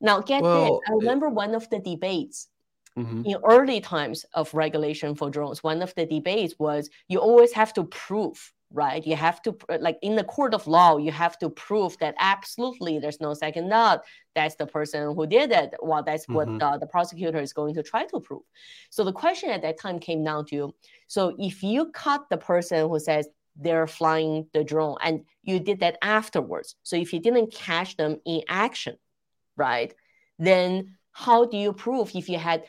Now, 0.00 0.20
get 0.20 0.42
Well, 0.42 0.54
this. 0.54 0.80
I 0.86 0.92
it- 0.92 0.96
remember 0.96 1.28
one 1.30 1.54
of 1.54 1.68
the 1.70 1.80
debates 1.80 2.48
Mhm. 2.96 3.24
in 3.24 3.36
early 3.42 3.80
times 3.80 4.24
of 4.34 4.52
regulation 4.52 5.14
for 5.14 5.30
drones. 5.30 5.64
One 5.64 5.80
of 5.82 5.94
the 5.94 6.04
debates 6.06 6.54
was 6.58 6.90
you 7.08 7.18
always 7.20 7.52
have 7.54 7.72
to 7.74 7.84
prove, 7.84 8.52
right? 8.70 9.06
You 9.06 9.16
have 9.16 9.40
to, 9.42 9.56
like 9.80 9.98
in 10.02 10.14
the 10.16 10.24
court 10.24 10.52
of 10.52 10.66
law, 10.66 10.98
you 10.98 11.10
have 11.10 11.38
to 11.38 11.48
prove 11.48 11.96
that 11.98 12.14
absolutely 12.18 12.98
there's 12.98 13.20
no 13.20 13.32
second 13.34 13.70
doubt. 13.70 14.02
That's 14.34 14.56
the 14.56 14.66
person 14.66 15.14
who 15.14 15.26
did 15.26 15.50
it. 15.52 15.74
Well, 15.80 16.02
that's 16.02 16.28
what 16.28 16.48
Mhm. 16.48 16.62
uh, 16.62 16.76
the 16.78 16.86
prosecutor 16.86 17.38
is 17.38 17.52
going 17.52 17.74
to 17.74 17.82
try 17.82 18.04
to 18.06 18.20
prove. 18.20 18.42
So 18.90 19.04
the 19.04 19.12
question 19.12 19.50
at 19.50 19.62
that 19.62 19.78
time 19.80 19.98
came 19.98 20.22
down 20.22 20.44
to 20.46 20.74
so 21.06 21.34
if 21.38 21.62
you 21.62 21.90
caught 21.92 22.28
the 22.28 22.36
person 22.36 22.88
who 22.88 22.98
says, 22.98 23.28
they're 23.60 23.86
flying 23.88 24.46
the 24.52 24.62
drone 24.62 24.96
and 25.02 25.24
you 25.42 25.58
did 25.58 25.80
that 25.80 25.96
afterwards. 26.02 26.76
So 26.84 26.94
if 26.94 27.12
you 27.12 27.18
didn't 27.20 27.52
catch 27.52 27.96
them 27.96 28.20
in 28.24 28.42
action, 28.48 28.96
right? 29.56 29.92
Then 30.38 30.96
how 31.10 31.46
do 31.46 31.56
you 31.56 31.72
prove 31.72 32.14
if 32.14 32.28
you 32.28 32.38
had 32.38 32.64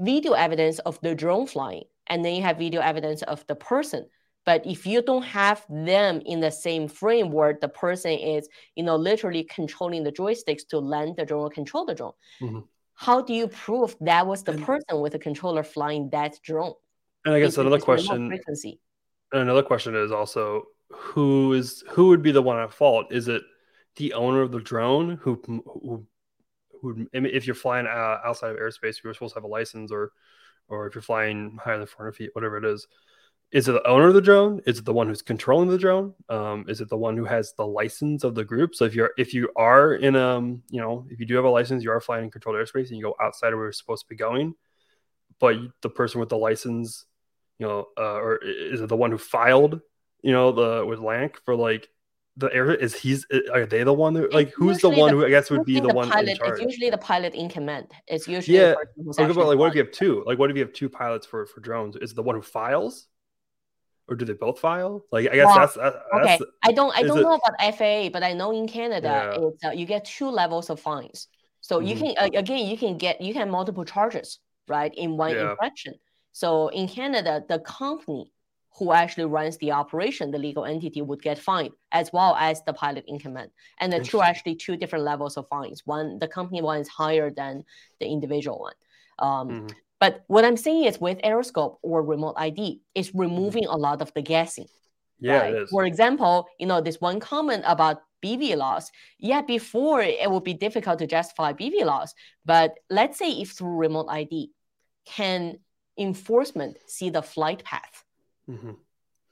video 0.00 0.32
evidence 0.32 0.80
of 0.80 1.00
the 1.02 1.14
drone 1.14 1.46
flying 1.46 1.84
and 2.08 2.24
then 2.24 2.34
you 2.34 2.42
have 2.42 2.58
video 2.58 2.80
evidence 2.80 3.22
of 3.22 3.46
the 3.46 3.54
person? 3.54 4.06
But 4.48 4.64
if 4.66 4.86
you 4.86 5.02
don't 5.02 5.24
have 5.24 5.62
them 5.68 6.22
in 6.24 6.40
the 6.40 6.50
same 6.50 6.88
frame 6.88 7.30
where 7.30 7.58
the 7.60 7.68
person 7.68 8.12
is, 8.12 8.48
you 8.76 8.82
know, 8.82 8.96
literally 8.96 9.44
controlling 9.44 10.04
the 10.04 10.10
joysticks 10.22 10.66
to 10.70 10.78
land 10.78 11.16
the 11.18 11.26
drone 11.26 11.42
or 11.42 11.50
control 11.50 11.84
the 11.84 11.94
drone, 11.94 12.14
Mhm. 12.40 12.66
how 12.94 13.20
do 13.20 13.34
you 13.34 13.48
prove 13.48 13.94
that 14.00 14.26
was 14.26 14.44
the 14.44 14.52
And- 14.52 14.64
person 14.64 15.02
with 15.02 15.12
the 15.12 15.18
controller 15.18 15.62
flying 15.62 16.08
that 16.16 16.32
drone? 16.42 16.72
And 17.26 17.34
I 17.34 17.40
guess 17.40 17.52
If 17.52 17.58
another 17.58 17.76
it's 17.76 17.84
question 17.84 18.30
frequency. 18.30 18.80
another 19.32 19.62
question 19.62 19.94
is 19.94 20.10
also 20.10 20.68
who 20.88 21.52
is 21.52 21.84
who 21.90 22.08
would 22.08 22.22
be 22.22 22.32
the 22.32 22.40
one 22.50 22.58
at 22.58 22.72
fault? 22.72 23.12
Is 23.12 23.28
it 23.28 23.42
the 23.96 24.14
owner 24.14 24.40
of 24.40 24.50
the 24.50 24.60
drone 24.72 25.06
who 25.22 25.32
who, 25.46 26.06
who 26.80 27.06
if 27.12 27.46
you're 27.46 27.62
flying 27.66 27.86
uh, 27.86 28.16
outside 28.24 28.52
of 28.52 28.56
airspace, 28.56 29.02
you're 29.04 29.12
supposed 29.12 29.34
to 29.34 29.40
have 29.40 29.44
a 29.52 29.54
license, 29.58 29.92
or 29.92 30.12
or 30.68 30.86
if 30.86 30.94
you're 30.94 31.02
flying 31.02 31.58
higher 31.62 31.76
than 31.76 31.86
400 31.86 32.16
feet, 32.16 32.30
whatever 32.34 32.56
it 32.56 32.64
is. 32.64 32.86
Is 33.50 33.66
it 33.66 33.72
the 33.72 33.86
owner 33.86 34.08
of 34.08 34.14
the 34.14 34.20
drone? 34.20 34.60
Is 34.66 34.78
it 34.78 34.84
the 34.84 34.92
one 34.92 35.08
who's 35.08 35.22
controlling 35.22 35.70
the 35.70 35.78
drone? 35.78 36.14
Um, 36.28 36.66
is 36.68 36.80
it 36.80 36.88
the 36.90 36.98
one 36.98 37.16
who 37.16 37.24
has 37.24 37.54
the 37.54 37.66
license 37.66 38.22
of 38.24 38.34
the 38.34 38.44
group? 38.44 38.74
So 38.74 38.84
if 38.84 38.94
you're 38.94 39.12
if 39.16 39.32
you 39.32 39.50
are 39.56 39.94
in 39.94 40.16
um 40.16 40.62
you 40.68 40.80
know 40.80 41.06
if 41.08 41.18
you 41.18 41.26
do 41.26 41.36
have 41.36 41.44
a 41.44 41.50
license, 41.50 41.82
you 41.82 41.90
are 41.90 42.00
flying 42.00 42.24
in 42.24 42.30
controlled 42.30 42.58
airspace, 42.58 42.88
and 42.88 42.98
you 42.98 43.02
go 43.02 43.16
outside 43.20 43.52
of 43.52 43.58
where 43.58 43.66
you're 43.66 43.72
supposed 43.72 44.04
to 44.04 44.08
be 44.08 44.16
going, 44.16 44.54
but 45.40 45.56
the 45.80 45.88
person 45.90 46.20
with 46.20 46.28
the 46.28 46.36
license 46.38 47.06
you 47.58 47.66
know, 47.66 47.86
uh, 47.96 48.14
or 48.14 48.36
is 48.36 48.80
it 48.80 48.88
the 48.88 48.96
one 48.96 49.10
who 49.10 49.18
filed, 49.18 49.80
you 50.22 50.32
know, 50.32 50.52
the 50.52 50.86
with 50.86 51.00
LAANC 51.00 51.36
for 51.44 51.56
like 51.56 51.88
the 52.36 52.52
air? 52.54 52.72
Is 52.72 52.94
he's 52.94 53.26
are 53.52 53.66
they 53.66 53.82
the 53.82 53.92
one 53.92 54.14
that 54.14 54.32
like 54.32 54.50
who's 54.50 54.78
the 54.78 54.90
one 54.90 55.10
the- 55.10 55.16
who 55.16 55.26
I 55.26 55.28
guess 55.30 55.50
would 55.50 55.64
be 55.64 55.72
Usually 55.72 55.90
the 55.90 55.96
one 55.96 56.08
pilot, 56.08 56.28
in 56.28 56.36
charge? 56.36 56.60
It's 56.60 56.72
usually 56.72 56.90
the 56.90 56.98
pilot 56.98 57.34
in 57.34 57.48
command. 57.48 57.88
It's 58.06 58.28
usually 58.28 58.58
Yeah, 58.58 58.70
the 58.70 58.76
person 58.76 59.04
who's 59.04 59.16
Think 59.16 59.28
actually 59.30 59.42
about 59.42 59.48
like 59.48 59.58
what 59.58 59.68
if 59.68 59.74
you 59.74 59.82
have 59.82 59.92
two? 59.92 60.22
Like 60.24 60.38
what 60.38 60.50
if 60.50 60.56
you 60.56 60.62
have 60.62 60.72
two 60.72 60.88
pilots 60.88 61.26
for 61.26 61.46
for 61.46 61.60
drones? 61.60 61.96
Is 61.96 62.12
it 62.12 62.14
the 62.14 62.22
one 62.22 62.36
who 62.36 62.42
files, 62.42 63.08
or 64.08 64.16
do 64.16 64.24
they 64.24 64.32
both 64.32 64.58
file? 64.58 65.04
Like 65.12 65.28
I 65.30 65.34
guess 65.36 65.54
that's 65.54 65.74
that, 65.74 65.94
Okay, 66.14 66.38
that's 66.38 66.42
I 66.62 66.72
don't 66.72 66.92
I 66.96 67.02
don't 67.02 67.18
it- 67.18 67.22
know 67.22 67.34
about 67.34 67.54
FAA, 67.76 68.08
but 68.10 68.22
I 68.22 68.32
know 68.32 68.50
in 68.52 68.66
Canada 68.66 69.08
Yeah. 69.36 69.46
it's 69.48 69.64
uh, 69.64 69.70
you 69.70 69.86
get 69.86 70.04
two 70.04 70.28
levels 70.30 70.70
of 70.70 70.80
fines. 70.80 71.28
So 71.60 71.80
you 71.80 71.94
Mhm. 71.94 72.00
can 72.00 72.14
uh, 72.18 72.38
again 72.38 72.66
you 72.66 72.76
can 72.78 72.96
get 72.98 73.20
you 73.20 73.32
can 73.32 73.40
have 73.40 73.48
multiple 73.50 73.84
charges 73.84 74.40
right 74.68 74.92
in 74.94 75.16
one 75.16 75.32
Yeah. 75.34 75.50
infraction. 75.50 75.94
So 76.32 76.68
in 76.68 76.88
Canada, 76.88 77.44
the 77.48 77.58
company 77.60 78.32
who 78.78 78.92
actually 78.92 79.24
runs 79.24 79.56
the 79.58 79.72
operation, 79.72 80.30
the 80.30 80.38
legal 80.38 80.64
entity, 80.64 81.02
would 81.02 81.20
get 81.20 81.36
fined 81.36 81.72
as 81.90 82.12
well 82.12 82.36
as 82.38 82.62
the 82.62 82.72
pilot 82.72 83.04
in 83.08 83.18
command. 83.18 83.50
And 83.80 83.92
the 83.92 83.98
two 84.00 84.22
actually 84.22 84.54
two 84.54 84.76
different 84.76 85.04
levels 85.04 85.36
of 85.36 85.48
fines. 85.48 85.82
One 85.84 86.18
the 86.18 86.28
company 86.28 86.62
one 86.62 86.80
is 86.80 86.88
higher 86.88 87.28
than 87.30 87.64
the 88.00 88.06
individual 88.06 88.58
one. 88.60 88.74
Um, 89.18 89.48
Mhm. 89.48 89.74
But 90.00 90.22
what 90.28 90.44
I'm 90.44 90.56
saying 90.56 90.84
is 90.84 91.00
with 91.00 91.18
Aeroscope 91.22 91.78
or 91.82 92.02
remote 92.02 92.34
ID, 92.36 92.80
it's 92.94 93.14
removing 93.14 93.66
a 93.66 93.76
lot 93.76 94.00
of 94.00 94.12
the 94.14 94.22
guessing. 94.22 94.68
yeah, 95.20 95.38
right? 95.40 95.54
it 95.54 95.62
is. 95.62 95.70
For 95.70 95.84
example, 95.84 96.46
you 96.60 96.66
know, 96.66 96.80
this 96.80 97.00
one 97.00 97.18
comment 97.18 97.64
about 97.66 98.02
BVLOS. 98.24 98.90
Yeah, 99.18 99.42
before 99.42 100.00
it 100.02 100.30
would 100.30 100.44
be 100.44 100.54
difficult 100.54 100.98
to 101.00 101.06
justify 101.06 101.52
BVLOS, 101.52 102.10
but 102.44 102.74
let's 102.90 103.18
say 103.18 103.30
if 103.32 103.50
through 103.52 103.76
remote 103.76 104.06
ID, 104.08 104.52
can 105.06 105.58
enforcement 105.98 106.78
see 106.86 107.10
the 107.10 107.22
flight 107.22 107.64
path, 107.64 108.04
Mhm. 108.48 108.76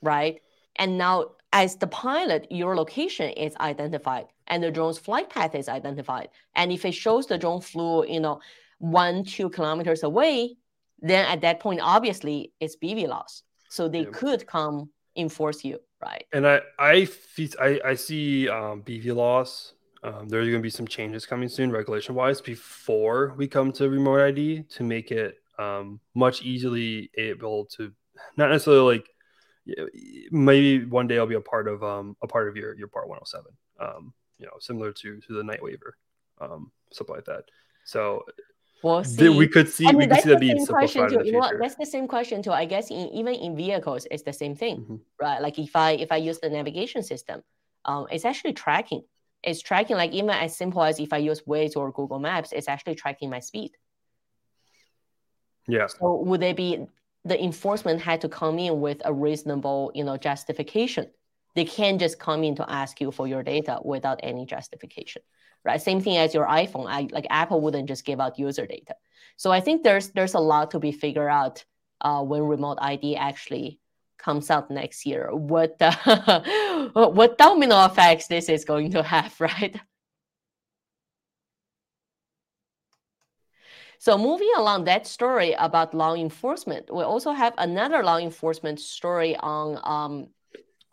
right? 0.02 0.40
And 0.76 0.98
now, 0.98 1.32
as 1.52 1.76
the 1.76 1.86
pilot, 1.86 2.50
your 2.50 2.74
location 2.76 3.30
is 3.30 3.54
identified 3.56 4.26
and 4.46 4.62
the 4.62 4.70
drone's 4.70 4.98
flight 4.98 5.30
path 5.30 5.54
is 5.54 5.68
identified. 5.68 6.28
And 6.54 6.70
if 6.72 6.84
it 6.84 6.92
shows 6.92 7.26
the 7.26 7.38
drone 7.38 7.60
flew, 7.60 8.04
you 8.06 8.20
know, 8.20 8.40
one, 8.78 9.24
two 9.24 9.48
kilometers 9.50 10.02
away, 10.02 10.56
then 11.00 11.26
at 11.26 11.40
that 11.42 11.60
point, 11.60 11.80
obviously, 11.82 12.52
it's 12.60 12.76
BVLOS. 12.76 13.42
So 13.68 13.88
they 13.88 14.02
Yeah. 14.02 14.10
could 14.12 14.46
come 14.46 14.90
enforce 15.16 15.64
you, 15.64 15.80
right? 16.00 16.24
And 16.32 16.46
I 16.46 16.60
I 16.78 17.08
I, 17.60 17.80
I 17.84 17.94
see 17.94 18.48
um, 18.48 18.82
BVLOS. 18.82 19.72
Um, 20.02 20.28
there's 20.28 20.46
going 20.46 20.58
to 20.58 20.62
be 20.62 20.70
some 20.70 20.86
changes 20.86 21.26
coming 21.26 21.48
soon, 21.48 21.72
regulation 21.72 22.14
wise, 22.14 22.40
before 22.40 23.34
we 23.36 23.48
come 23.48 23.72
to 23.72 23.88
remote 23.90 24.20
ID 24.20 24.62
to 24.64 24.84
make 24.84 25.10
it 25.10 25.38
um, 25.58 26.00
much 26.14 26.42
easily 26.42 27.10
able 27.16 27.64
to 27.76 27.92
not 28.36 28.50
necessarily 28.50 28.98
like 28.98 29.08
maybe 30.30 30.84
one 30.84 31.06
day 31.06 31.18
I'll 31.18 31.26
be 31.26 31.34
a 31.34 31.40
part 31.40 31.66
of 31.66 31.82
um, 31.82 32.16
a 32.22 32.26
part 32.26 32.48
of 32.48 32.56
your 32.56 32.76
your 32.76 32.88
part 32.88 33.08
107. 33.08 33.50
Um, 33.80 34.12
you 34.38 34.46
know, 34.46 34.52
similar 34.60 34.92
to 34.92 35.20
to 35.20 35.32
the 35.32 35.42
night 35.42 35.62
waiver, 35.62 35.96
um, 36.40 36.70
stuff 36.92 37.08
like 37.08 37.24
that. 37.24 37.44
So 37.84 38.24
We'll 38.82 39.04
see. 39.04 39.28
we 39.28 39.48
could 39.48 39.68
see 39.68 39.86
I 39.86 39.92
we 39.92 40.06
could 40.06 40.20
see 40.20 40.34
the 40.34 40.38
same 40.38 40.66
question 40.66 41.08
too. 41.08 41.22
You 41.24 41.32
know 41.32 41.38
what? 41.38 41.58
That's 41.58 41.74
the 41.76 41.86
same 41.86 42.06
question 42.06 42.42
too. 42.42 42.52
I 42.52 42.66
guess 42.66 42.90
in, 42.90 43.08
even 43.08 43.34
in 43.34 43.56
vehicles, 43.56 44.06
it's 44.10 44.22
the 44.22 44.32
same 44.32 44.54
thing, 44.54 44.76
Mhm. 44.78 45.00
right? 45.20 45.40
Like 45.40 45.58
if 45.58 45.74
I 45.74 45.92
if 45.92 46.12
I 46.12 46.16
use 46.16 46.38
the 46.38 46.50
navigation 46.50 47.02
system, 47.02 47.42
um, 47.84 48.06
it's 48.10 48.24
actually 48.24 48.52
tracking. 48.52 49.02
It's 49.42 49.60
tracking 49.60 49.96
like 49.96 50.12
even 50.12 50.30
as 50.30 50.56
simple 50.56 50.82
as 50.82 51.00
if 51.00 51.12
I 51.12 51.18
use 51.18 51.42
Waze 51.42 51.76
or 51.76 51.90
Google 51.92 52.18
Maps, 52.18 52.52
it's 52.52 52.68
actually 52.68 52.96
tracking 52.96 53.30
my 53.30 53.40
speed. 53.40 53.72
Yeah. 55.68 55.86
So 55.86 56.16
would 56.22 56.40
they 56.40 56.52
be 56.52 56.86
the 57.24 57.42
enforcement 57.42 58.00
had 58.00 58.20
to 58.20 58.28
come 58.28 58.58
in 58.58 58.80
with 58.80 59.02
a 59.04 59.12
reasonable, 59.12 59.90
you 59.94 60.04
know, 60.04 60.16
justification? 60.16 61.10
They 61.54 61.64
can't 61.64 61.98
just 61.98 62.18
come 62.18 62.44
in 62.44 62.54
to 62.56 62.70
ask 62.70 63.00
you 63.00 63.10
for 63.10 63.26
your 63.26 63.42
data 63.42 63.80
without 63.82 64.20
any 64.22 64.44
justification, 64.46 65.22
right? 65.64 65.80
Same 65.80 66.00
thing 66.00 66.16
as 66.16 66.34
your 66.34 66.46
iPhone. 66.46 66.86
I 66.88 67.08
like 67.10 67.26
Apple 67.30 67.60
wouldn't 67.60 67.88
just 67.88 68.04
give 68.04 68.20
out 68.20 68.38
user 68.38 68.66
data. 68.66 68.94
So 69.36 69.52
I 69.52 69.60
think 69.60 69.82
there's 69.82 70.10
there's 70.10 70.34
a 70.34 70.40
lot 70.40 70.70
to 70.72 70.78
be 70.78 70.92
figured 70.92 71.30
out 71.30 71.64
uh, 72.00 72.22
when 72.22 72.42
remote 72.42 72.78
ID 72.80 73.16
actually 73.16 73.80
comes 74.18 74.50
out 74.50 74.70
next 74.70 75.06
year. 75.06 75.30
What 75.32 75.78
the, 75.78 75.92
what 76.92 77.38
domino 77.38 77.84
effects 77.84 78.26
this 78.26 78.48
is 78.48 78.64
going 78.64 78.90
to 78.92 79.02
have, 79.02 79.38
right? 79.40 79.78
So 83.98 84.18
moving 84.18 84.50
along 84.56 84.84
that 84.84 85.06
story 85.06 85.52
about 85.52 85.94
law 85.94 86.14
enforcement, 86.14 86.94
we 86.94 87.02
also 87.02 87.32
have 87.32 87.54
another 87.58 88.02
law 88.04 88.18
enforcement 88.18 88.78
story 88.80 89.36
on 89.36 89.80
um, 89.84 90.28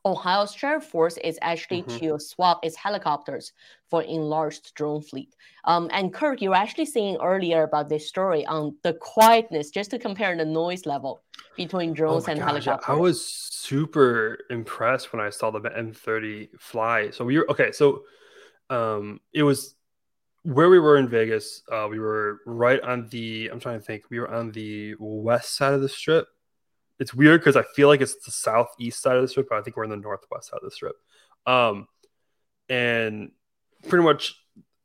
Ohio's 0.05 0.53
sheriff 0.53 0.83
force 0.83 1.17
is 1.17 1.39
actually 1.41 1.83
Mhm. 1.83 2.00
to 2.00 2.19
swap 2.19 2.65
its 2.65 2.75
helicopters 2.75 3.53
for 3.89 4.03
enlarged 4.03 4.74
drone 4.74 5.01
fleet. 5.01 5.36
Um, 5.63 5.89
and 5.93 6.13
Kirk, 6.13 6.41
you 6.41 6.50
were 6.50 6.57
actually 6.57 6.86
saying 6.88 7.17
earlier 7.22 7.63
about 7.63 7.88
this 7.88 8.07
story 8.07 8.45
on 8.45 8.77
the 8.83 8.93
quietness, 8.93 9.69
just 9.69 9.91
to 9.91 10.00
compare 10.00 10.36
the 10.36 10.45
noise 10.45 10.86
level 10.86 11.24
between 11.55 11.91
Oh 11.91 11.93
drones 11.93 12.27
my 12.27 12.33
and 12.33 12.39
gosh, 12.41 12.48
helicopters. 12.48 12.89
I 12.89 12.95
was 13.00 13.25
super 13.25 14.39
impressed 14.50 15.13
when 15.13 15.22
I 15.22 15.29
saw 15.29 15.51
the 15.51 15.60
M30 15.60 16.50
fly. 16.60 17.12
So 17.12 17.24
we 17.24 17.38
were 17.38 17.50
okay. 17.51 17.72
So 17.72 18.03
um, 18.69 19.22
it 19.31 19.43
was 19.43 19.75
where 20.43 20.69
we 20.69 20.79
were 20.79 20.98
in 20.98 21.07
Vegas. 21.07 21.63
Uh, 21.72 21.88
we 21.89 22.00
were 22.00 22.39
right 22.45 22.81
on 22.81 23.07
the. 23.07 23.50
I'm 23.50 23.60
trying 23.62 23.79
to 23.79 23.86
think. 23.86 24.03
We 24.10 24.19
were 24.19 24.29
on 24.29 24.51
the 24.51 24.95
west 25.00 25.55
side 25.55 25.74
of 25.74 25.81
the 25.81 25.89
strip. 25.89 26.27
It's 27.00 27.13
weird 27.13 27.41
because 27.41 27.55
I 27.55 27.63
feel 27.75 27.88
like 27.88 28.01
it's 28.01 28.23
the 28.23 28.31
southeast 28.31 29.01
side 29.01 29.15
of 29.15 29.21
the 29.21 29.27
strip, 29.27 29.50
but 29.50 29.57
I 29.57 29.62
think 29.62 29.75
we're 29.75 29.83
in 29.83 29.89
the 29.89 29.97
northwest 29.97 30.50
side 30.50 30.59
of 30.62 30.63
the 30.63 30.71
strip. 30.71 30.95
Um, 31.45 31.88
and 32.69 33.31
pretty 33.88 34.03
much 34.03 34.35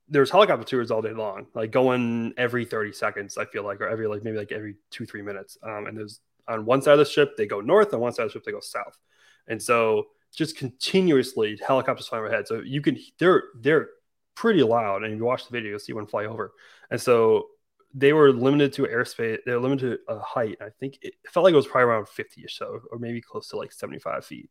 there's 0.08 0.30
helicopter 0.30 0.64
tours 0.64 0.90
all 0.90 1.02
day 1.02 1.12
long, 1.12 1.46
like 1.54 1.70
going 1.70 2.32
every 2.36 2.64
30 2.64 2.92
seconds, 2.92 3.36
I 3.36 3.44
feel 3.44 3.64
like, 3.64 3.80
or 3.80 3.88
every 3.88 4.06
like 4.06 4.24
maybe 4.24 4.38
like 4.38 4.52
every 4.52 4.76
two, 4.90 5.06
three 5.06 5.22
minutes. 5.22 5.58
Um, 5.62 5.86
and 5.86 5.96
there's 5.96 6.20
on 6.48 6.64
one 6.64 6.80
side 6.82 6.92
of 6.92 6.98
the 6.98 7.06
strip, 7.06 7.36
they 7.36 7.46
go 7.46 7.60
north, 7.60 7.92
on 7.92 8.00
one 8.00 8.12
side 8.12 8.22
of 8.22 8.28
the 8.28 8.30
strip, 8.30 8.44
they 8.44 8.52
go 8.52 8.60
south. 8.60 8.98
And 9.46 9.62
so 9.62 10.06
just 10.34 10.56
continuously 10.56 11.58
helicopters 11.66 12.08
flying 12.08 12.24
overhead. 12.24 12.46
So 12.46 12.60
you 12.60 12.80
can 12.80 12.98
they're 13.18 13.44
they're 13.60 13.88
pretty 14.34 14.62
loud. 14.62 15.02
And 15.02 15.12
if 15.12 15.18
you 15.18 15.24
watch 15.24 15.46
the 15.46 15.52
video, 15.52 15.70
you'll 15.70 15.78
see 15.78 15.92
one 15.92 16.06
fly 16.06 16.24
over. 16.24 16.52
And 16.90 17.00
so 17.00 17.48
they 17.94 18.12
were 18.12 18.32
limited 18.32 18.72
to 18.74 18.82
airspace, 18.82 19.38
they're 19.44 19.60
limited 19.60 19.98
to 20.06 20.14
a 20.14 20.18
height. 20.18 20.58
I 20.60 20.68
think 20.80 20.98
it 21.02 21.14
felt 21.30 21.44
like 21.44 21.52
it 21.52 21.56
was 21.56 21.66
probably 21.66 21.90
around 21.90 22.08
50 22.08 22.44
or 22.44 22.48
so, 22.48 22.80
or 22.90 22.98
maybe 22.98 23.20
close 23.20 23.48
to 23.48 23.56
like 23.56 23.72
75 23.72 24.24
feet. 24.24 24.50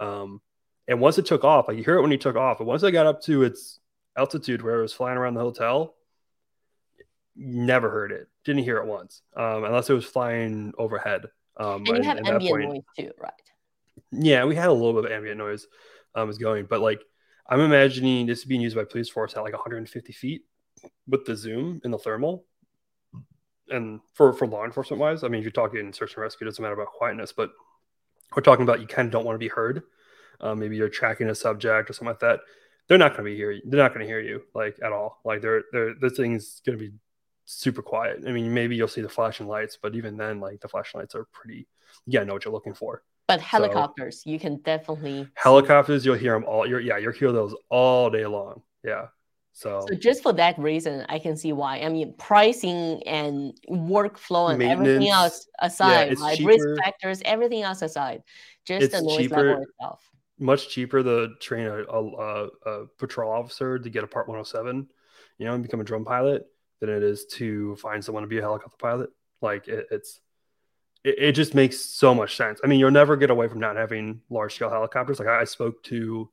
Um, 0.00 0.40
and 0.88 1.00
once 1.00 1.18
it 1.18 1.26
took 1.26 1.44
off, 1.44 1.68
like 1.68 1.76
you 1.76 1.84
hear 1.84 1.96
it 1.96 2.02
when 2.02 2.10
he 2.10 2.18
took 2.18 2.36
off, 2.36 2.58
but 2.58 2.66
once 2.66 2.82
it 2.82 2.92
got 2.92 3.06
up 3.06 3.22
to 3.22 3.42
its 3.42 3.80
altitude 4.16 4.62
where 4.62 4.78
it 4.78 4.82
was 4.82 4.92
flying 4.92 5.16
around 5.16 5.34
the 5.34 5.40
hotel, 5.40 5.94
never 7.36 7.90
heard 7.90 8.12
it. 8.12 8.28
Didn't 8.44 8.64
hear 8.64 8.78
it 8.78 8.86
once, 8.86 9.22
um, 9.36 9.64
unless 9.64 9.88
it 9.88 9.94
was 9.94 10.04
flying 10.04 10.72
overhead. 10.78 11.26
Um, 11.56 11.84
and 11.86 11.98
you 11.98 12.02
have 12.04 12.18
ambient 12.18 12.42
point, 12.42 12.68
noise 12.74 12.82
too, 12.98 13.12
right? 13.18 13.32
Yeah, 14.10 14.44
we 14.44 14.56
had 14.56 14.68
a 14.68 14.72
little 14.72 15.00
bit 15.00 15.10
of 15.10 15.16
ambient 15.16 15.38
noise 15.38 15.66
um, 16.14 16.28
was 16.28 16.38
going, 16.38 16.66
but 16.66 16.80
like 16.80 17.00
I'm 17.48 17.60
imagining 17.60 18.26
this 18.26 18.44
being 18.44 18.60
used 18.60 18.76
by 18.76 18.84
police 18.84 19.08
force 19.08 19.34
at 19.36 19.42
like 19.42 19.52
150 19.52 20.12
feet 20.12 20.42
with 21.06 21.24
the 21.24 21.36
zoom 21.36 21.80
and 21.84 21.92
the 21.92 21.98
thermal. 21.98 22.44
And 23.70 24.00
for, 24.12 24.32
for 24.32 24.46
law 24.46 24.64
enforcement 24.64 25.00
wise, 25.00 25.24
I 25.24 25.28
mean, 25.28 25.38
if 25.38 25.44
you're 25.44 25.52
talking 25.52 25.92
search 25.92 26.14
and 26.14 26.22
rescue, 26.22 26.46
it 26.46 26.50
doesn't 26.50 26.62
matter 26.62 26.74
about 26.74 26.88
quietness, 26.88 27.32
but 27.32 27.50
we're 28.36 28.42
talking 28.42 28.62
about 28.62 28.80
you 28.80 28.86
kind 28.86 29.06
of 29.06 29.12
don't 29.12 29.24
want 29.24 29.36
to 29.36 29.38
be 29.38 29.48
heard. 29.48 29.82
Um, 30.40 30.58
maybe 30.58 30.76
you're 30.76 30.88
tracking 30.88 31.28
a 31.30 31.34
subject 31.34 31.88
or 31.88 31.92
something 31.92 32.08
like 32.08 32.20
that. 32.20 32.40
They're 32.88 32.98
not 32.98 33.12
going 33.12 33.24
to 33.24 33.30
be 33.30 33.36
here. 33.36 33.58
They're 33.64 33.80
not 33.80 33.94
going 33.94 34.04
to 34.04 34.06
hear 34.06 34.20
you 34.20 34.42
like 34.54 34.78
at 34.82 34.92
all. 34.92 35.20
Like 35.24 35.40
they're 35.40 35.62
they're 35.72 35.94
this 35.94 36.16
thing's 36.16 36.60
going 36.66 36.78
to 36.78 36.84
be 36.84 36.92
super 37.46 37.82
quiet. 37.82 38.24
I 38.26 38.32
mean, 38.32 38.52
maybe 38.52 38.76
you'll 38.76 38.88
see 38.88 39.00
the 39.00 39.08
flashing 39.08 39.46
lights, 39.46 39.78
but 39.80 39.94
even 39.94 40.16
then, 40.16 40.40
like 40.40 40.60
the 40.60 40.68
flashing 40.68 41.00
lights 41.00 41.14
are 41.14 41.24
pretty. 41.32 41.66
Yeah, 42.06 42.24
know 42.24 42.34
what 42.34 42.44
you're 42.44 42.52
looking 42.52 42.74
for. 42.74 43.02
But 43.26 43.40
helicopters, 43.40 44.22
so, 44.22 44.30
you 44.30 44.38
can 44.38 44.56
definitely 44.58 45.28
helicopters. 45.34 46.04
You'll 46.04 46.16
hear 46.16 46.34
them 46.34 46.44
all. 46.44 46.66
You're 46.66 46.80
yeah, 46.80 46.98
you'll 46.98 47.12
hear 47.12 47.32
those 47.32 47.54
all 47.70 48.10
day 48.10 48.26
long. 48.26 48.62
Yeah. 48.82 49.06
So, 49.56 49.86
so 49.88 49.94
just 49.94 50.24
for 50.24 50.32
that 50.32 50.58
reason, 50.58 51.06
I 51.08 51.20
can 51.20 51.36
see 51.36 51.52
why. 51.52 51.78
I 51.78 51.88
mean, 51.88 52.12
pricing 52.18 53.00
and 53.06 53.54
workflow 53.70 54.52
and 54.52 54.60
everything 54.60 55.08
else 55.08 55.46
aside, 55.60 56.10
yeah, 56.10 56.18
like 56.18 56.38
cheaper. 56.38 56.48
risk 56.48 56.68
factors, 56.82 57.22
everything 57.24 57.62
else 57.62 57.80
aside, 57.80 58.24
just 58.64 58.82
it's 58.82 58.94
the 58.94 59.02
noise 59.02 59.16
cheaper, 59.16 59.36
level 59.36 59.62
itself. 59.62 60.10
Much 60.40 60.68
cheaper 60.70 61.04
to 61.04 61.36
train 61.40 61.68
a, 61.68 61.84
a, 61.84 62.48
a, 62.66 62.86
patrol 62.98 63.30
officer 63.30 63.78
to 63.78 63.88
get 63.88 64.02
a 64.02 64.08
Part 64.08 64.26
107, 64.26 64.88
you 65.38 65.46
know, 65.46 65.54
and 65.54 65.62
become 65.62 65.80
a 65.80 65.84
drone 65.84 66.04
pilot 66.04 66.46
than 66.80 66.88
it 66.88 67.04
is 67.04 67.24
to 67.26 67.76
find 67.76 68.04
someone 68.04 68.24
to 68.24 68.28
be 68.28 68.38
a 68.38 68.42
helicopter 68.42 68.76
pilot. 68.76 69.10
Like 69.40 69.68
it, 69.68 69.86
it's, 69.92 70.18
it, 71.04 71.14
it, 71.16 71.32
just 71.32 71.54
makes 71.54 71.78
so 71.78 72.12
much 72.12 72.36
sense. 72.36 72.60
I 72.64 72.66
mean, 72.66 72.80
you'll 72.80 72.90
never 72.90 73.16
get 73.16 73.30
away 73.30 73.46
from 73.46 73.60
not 73.60 73.76
having 73.76 74.20
large 74.30 74.56
scale 74.56 74.70
helicopters. 74.70 75.20
Like 75.20 75.28
I, 75.28 75.42
I 75.42 75.44
spoke 75.44 75.80
to 75.84 76.28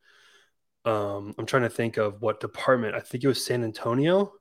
um, 0.86 1.36
I'm 1.38 1.46
trying 1.46 1.64
to 1.64 1.70
think 1.70 1.98
of 1.98 2.22
what 2.22 2.40
department. 2.40 2.96
I 2.96 3.00
think 3.00 3.24
it 3.24 3.28
was 3.28 3.46
San 3.46 3.64
Antonio, 3.64 4.34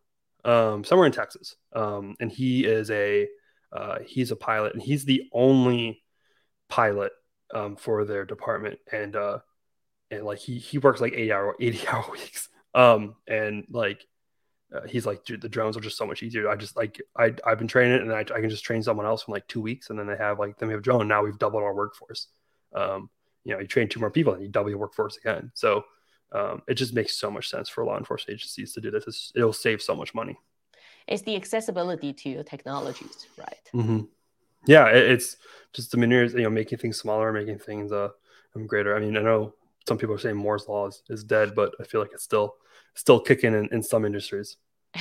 um, 0.45 0.85
somewhere 0.85 1.07
in 1.07 1.13
Texas. 1.13 1.57
Um, 1.75 2.17
and 2.21 2.31
he 2.31 2.65
is 2.65 2.91
a 2.91 3.29
uh, 3.73 3.99
he's 4.07 4.31
a 4.31 4.37
pilot, 4.37 4.75
and 4.75 4.83
he's 4.83 5.05
the 5.05 5.29
only 5.33 6.03
pilot 6.69 7.13
um, 7.55 7.77
for 7.77 8.05
their 8.05 8.25
department. 8.25 8.79
And 8.91 9.17
uh, 9.17 9.39
and 10.11 10.25
like 10.25 10.39
he 10.39 10.59
he 10.59 10.79
works 10.79 11.01
like 11.01 11.13
80 11.13 11.33
hour 11.33 11.57
80 11.61 11.89
hour 11.89 12.05
weeks. 12.11 12.49
Um, 12.75 13.17
and 13.27 13.67
like 13.71 14.07
uh, 14.75 14.87
he's 14.87 15.05
like, 15.05 15.25
dude, 15.25 15.43
the 15.43 15.49
drones 15.49 15.77
are 15.77 15.81
just 15.81 15.99
so 15.99 16.07
much 16.07 16.23
easier. 16.23 16.49
I 16.49 16.57
just 16.57 16.77
like 16.77 17.01
I 17.19 17.35
I've 17.45 17.59
been 17.59 17.69
training 17.69 17.97
it, 17.97 18.03
and 18.03 18.13
I, 18.13 18.21
I 18.21 18.41
can 18.41 18.51
just 18.51 18.65
train 18.65 18.83
someone 18.83 19.07
else 19.07 19.25
in 19.29 19.33
like 19.33 19.47
two 19.47 19.61
weeks, 19.61 19.91
and 19.91 19.99
then 19.99 20.07
they 20.07 20.17
have 20.17 20.39
like 20.39 20.59
then 20.59 20.69
we 20.69 20.75
have 20.75 20.83
drone. 20.83 21.09
Now 21.09 21.23
we've 21.23 21.39
doubled 21.39 21.63
our 21.63 21.75
workforce. 21.75 22.29
Um, 22.75 23.11
you 23.45 23.55
know, 23.55 23.61
you 23.61 23.67
train 23.67 23.89
two 23.89 24.01
more 24.01 24.11
people, 24.11 24.33
and 24.33 24.43
you 24.43 24.49
double 24.49 24.71
your 24.71 24.79
workforce 24.79 25.17
again. 25.19 25.51
So 25.55 25.85
um, 26.33 26.63
it 26.69 26.75
just 26.75 26.95
makes 26.95 27.17
so 27.17 27.31
much 27.31 27.49
sense 27.49 27.69
for 27.69 27.85
law 27.85 27.99
enforcement 27.99 28.37
agencies 28.39 28.73
to 28.75 28.81
do 28.81 28.91
this. 28.91 29.05
It's, 29.07 29.33
it'll 29.35 29.53
save 29.53 29.83
so 29.83 29.95
much 29.95 30.15
money. 30.15 30.39
It's 31.07 31.23
the 31.23 31.35
accessibility 31.35 32.13
to 32.13 32.29
your 32.29 32.45
technologies, 32.45 33.27
right? 33.37 33.71
Mm-hmm. 33.75 34.01
Yeah, 34.67 34.87
it, 34.89 35.11
it's 35.11 35.37
just 35.73 35.91
the 35.91 35.97
maneuvers, 35.97 36.35
you 36.35 36.43
know, 36.43 36.51
making 36.51 36.79
things 36.79 36.99
smaller, 36.99 37.33
making 37.33 37.59
things 37.59 37.91
uh, 37.91 38.11
um, 38.55 38.67
greater. 38.67 38.97
I 38.97 39.01
mean, 39.01 39.17
I 39.17 39.23
know 39.23 39.55
some 39.89 39.99
people 39.99 40.15
are 40.15 40.19
saying 40.19 40.37
Moore's 40.37 40.69
law 40.69 40.87
is, 40.87 41.03
is 41.09 41.25
dead, 41.25 41.55
but 41.55 41.75
I 41.81 41.85
feel 41.85 42.01
like 42.01 42.13
it's 42.13 42.25
still 42.25 42.55
still 42.95 43.21
kicking 43.21 43.55
in, 43.55 43.69
in 43.73 43.83
some 43.83 44.05
industries. 44.05 44.57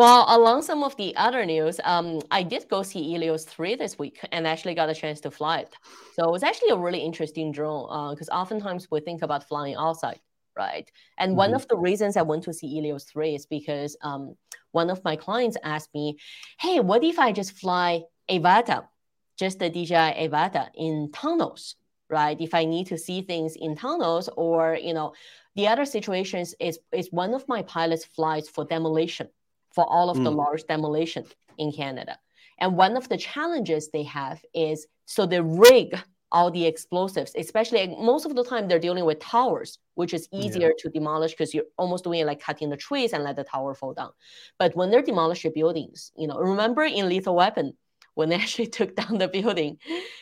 Well, 0.00 0.24
along 0.28 0.62
some 0.62 0.82
of 0.82 0.96
the 0.96 1.14
other 1.16 1.44
news, 1.44 1.78
um, 1.84 2.22
I 2.30 2.42
did 2.42 2.66
go 2.70 2.82
see 2.82 3.14
Elios 3.14 3.46
3 3.46 3.74
this 3.74 3.98
week 3.98 4.18
and 4.32 4.46
actually 4.46 4.74
got 4.74 4.88
a 4.88 4.94
chance 4.94 5.20
to 5.20 5.30
fly 5.30 5.58
it. 5.58 5.74
So 6.14 6.24
it 6.24 6.32
was 6.32 6.42
actually 6.42 6.70
a 6.70 6.76
really 6.78 7.00
interesting 7.00 7.52
drone 7.52 8.14
because 8.14 8.30
uh, 8.30 8.36
oftentimes 8.36 8.90
we 8.90 9.00
think 9.00 9.20
about 9.20 9.46
flying 9.46 9.74
outside, 9.74 10.18
right? 10.56 10.90
And 11.18 11.32
mm-hmm. 11.32 11.36
one 11.36 11.54
of 11.54 11.68
the 11.68 11.76
reasons 11.76 12.16
I 12.16 12.22
went 12.22 12.44
to 12.44 12.54
see 12.54 12.80
Elios 12.80 13.12
3 13.12 13.34
is 13.34 13.44
because 13.44 13.94
um, 14.00 14.36
one 14.70 14.88
of 14.88 15.04
my 15.04 15.16
clients 15.16 15.58
asked 15.62 15.92
me, 15.92 16.16
hey, 16.58 16.80
what 16.80 17.04
if 17.04 17.18
I 17.18 17.32
just 17.32 17.52
fly 17.52 18.00
Avata, 18.30 18.86
just 19.38 19.58
the 19.58 19.68
DJI 19.68 20.16
Avata 20.24 20.68
in 20.76 21.10
tunnels, 21.12 21.76
right? 22.08 22.40
If 22.40 22.54
I 22.54 22.64
need 22.64 22.86
to 22.86 22.96
see 22.96 23.20
things 23.20 23.54
in 23.54 23.76
tunnels 23.76 24.30
or, 24.34 24.78
you 24.82 24.94
know, 24.94 25.12
the 25.56 25.68
other 25.68 25.84
situations 25.84 26.54
is, 26.58 26.78
is 26.90 27.12
one 27.12 27.34
of 27.34 27.46
my 27.48 27.60
pilots 27.60 28.06
flies 28.06 28.48
for 28.48 28.64
demolition 28.64 29.28
for 29.74 29.84
all 29.84 30.10
of 30.10 30.18
mm. 30.18 30.24
the 30.24 30.30
large 30.30 30.64
demolition 30.66 31.24
in 31.58 31.72
Canada. 31.72 32.18
And 32.58 32.76
one 32.76 32.96
of 32.96 33.08
the 33.08 33.16
challenges 33.16 33.88
they 33.88 34.02
have 34.04 34.44
is 34.54 34.86
so 35.06 35.26
they 35.26 35.40
rig 35.40 35.98
all 36.32 36.50
the 36.50 36.66
explosives, 36.66 37.32
especially 37.36 37.96
most 37.98 38.24
of 38.24 38.36
the 38.36 38.44
time 38.44 38.68
they're 38.68 38.78
dealing 38.78 39.04
with 39.04 39.18
towers, 39.18 39.78
which 39.94 40.14
is 40.14 40.28
easier 40.32 40.68
yeah. 40.68 40.74
to 40.78 40.88
demolish 40.90 41.32
because 41.32 41.52
you're 41.52 41.64
almost 41.76 42.04
doing 42.04 42.20
it 42.20 42.26
like 42.26 42.40
cutting 42.40 42.70
the 42.70 42.76
trees 42.76 43.12
and 43.12 43.24
let 43.24 43.36
the 43.36 43.44
tower 43.44 43.74
fall 43.74 43.94
down. 43.94 44.10
But 44.58 44.76
when 44.76 44.90
they're 44.90 45.02
demolishing 45.02 45.52
buildings, 45.54 46.12
you 46.16 46.28
know, 46.28 46.38
remember 46.38 46.84
in 46.84 47.08
Lethal 47.08 47.34
Weapon 47.34 47.76
when 48.14 48.28
they 48.28 48.36
actually 48.44 48.68
took 48.68 48.94
down 48.94 49.18
the 49.18 49.28
building, 49.28 49.78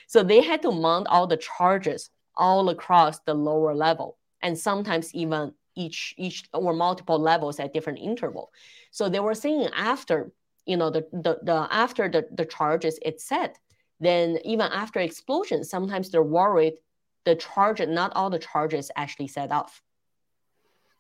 so 0.07 0.23
they 0.23 0.41
had 0.41 0.63
to 0.63 0.73
mount 0.73 1.09
all 1.09 1.27
the 1.27 1.37
charges 1.37 2.11
all 2.37 2.69
across 2.71 3.21
the 3.21 3.35
lower 3.35 3.75
level, 3.75 4.17
and 4.41 4.57
sometimes 4.57 5.15
even 5.15 5.53
each 5.85 6.15
each 6.19 6.45
or 6.53 6.73
multiple 6.73 7.19
levels 7.19 7.61
at 7.61 7.73
different 7.73 8.01
interval. 8.01 8.53
So 8.91 9.09
they 9.09 9.21
were 9.21 9.35
saying 9.35 9.69
after 9.75 10.33
you 10.67 10.77
know 10.77 10.91
the 10.91 11.07
the, 11.13 11.39
the 11.43 11.69
after 11.71 12.09
the, 12.09 12.27
the 12.33 12.45
charges 12.45 12.99
it's 13.03 13.25
set, 13.25 13.59
then 14.01 14.39
even 14.45 14.67
after 14.83 15.01
explosion, 15.01 15.65
sometimes 15.65 16.11
they're 16.11 16.23
worried 16.41 16.75
the 17.25 17.35
charge 17.35 17.81
not 17.87 18.13
all 18.17 18.31
the 18.31 18.39
charges 18.39 18.91
actually 18.97 19.29
set 19.29 19.53
off. 19.53 19.83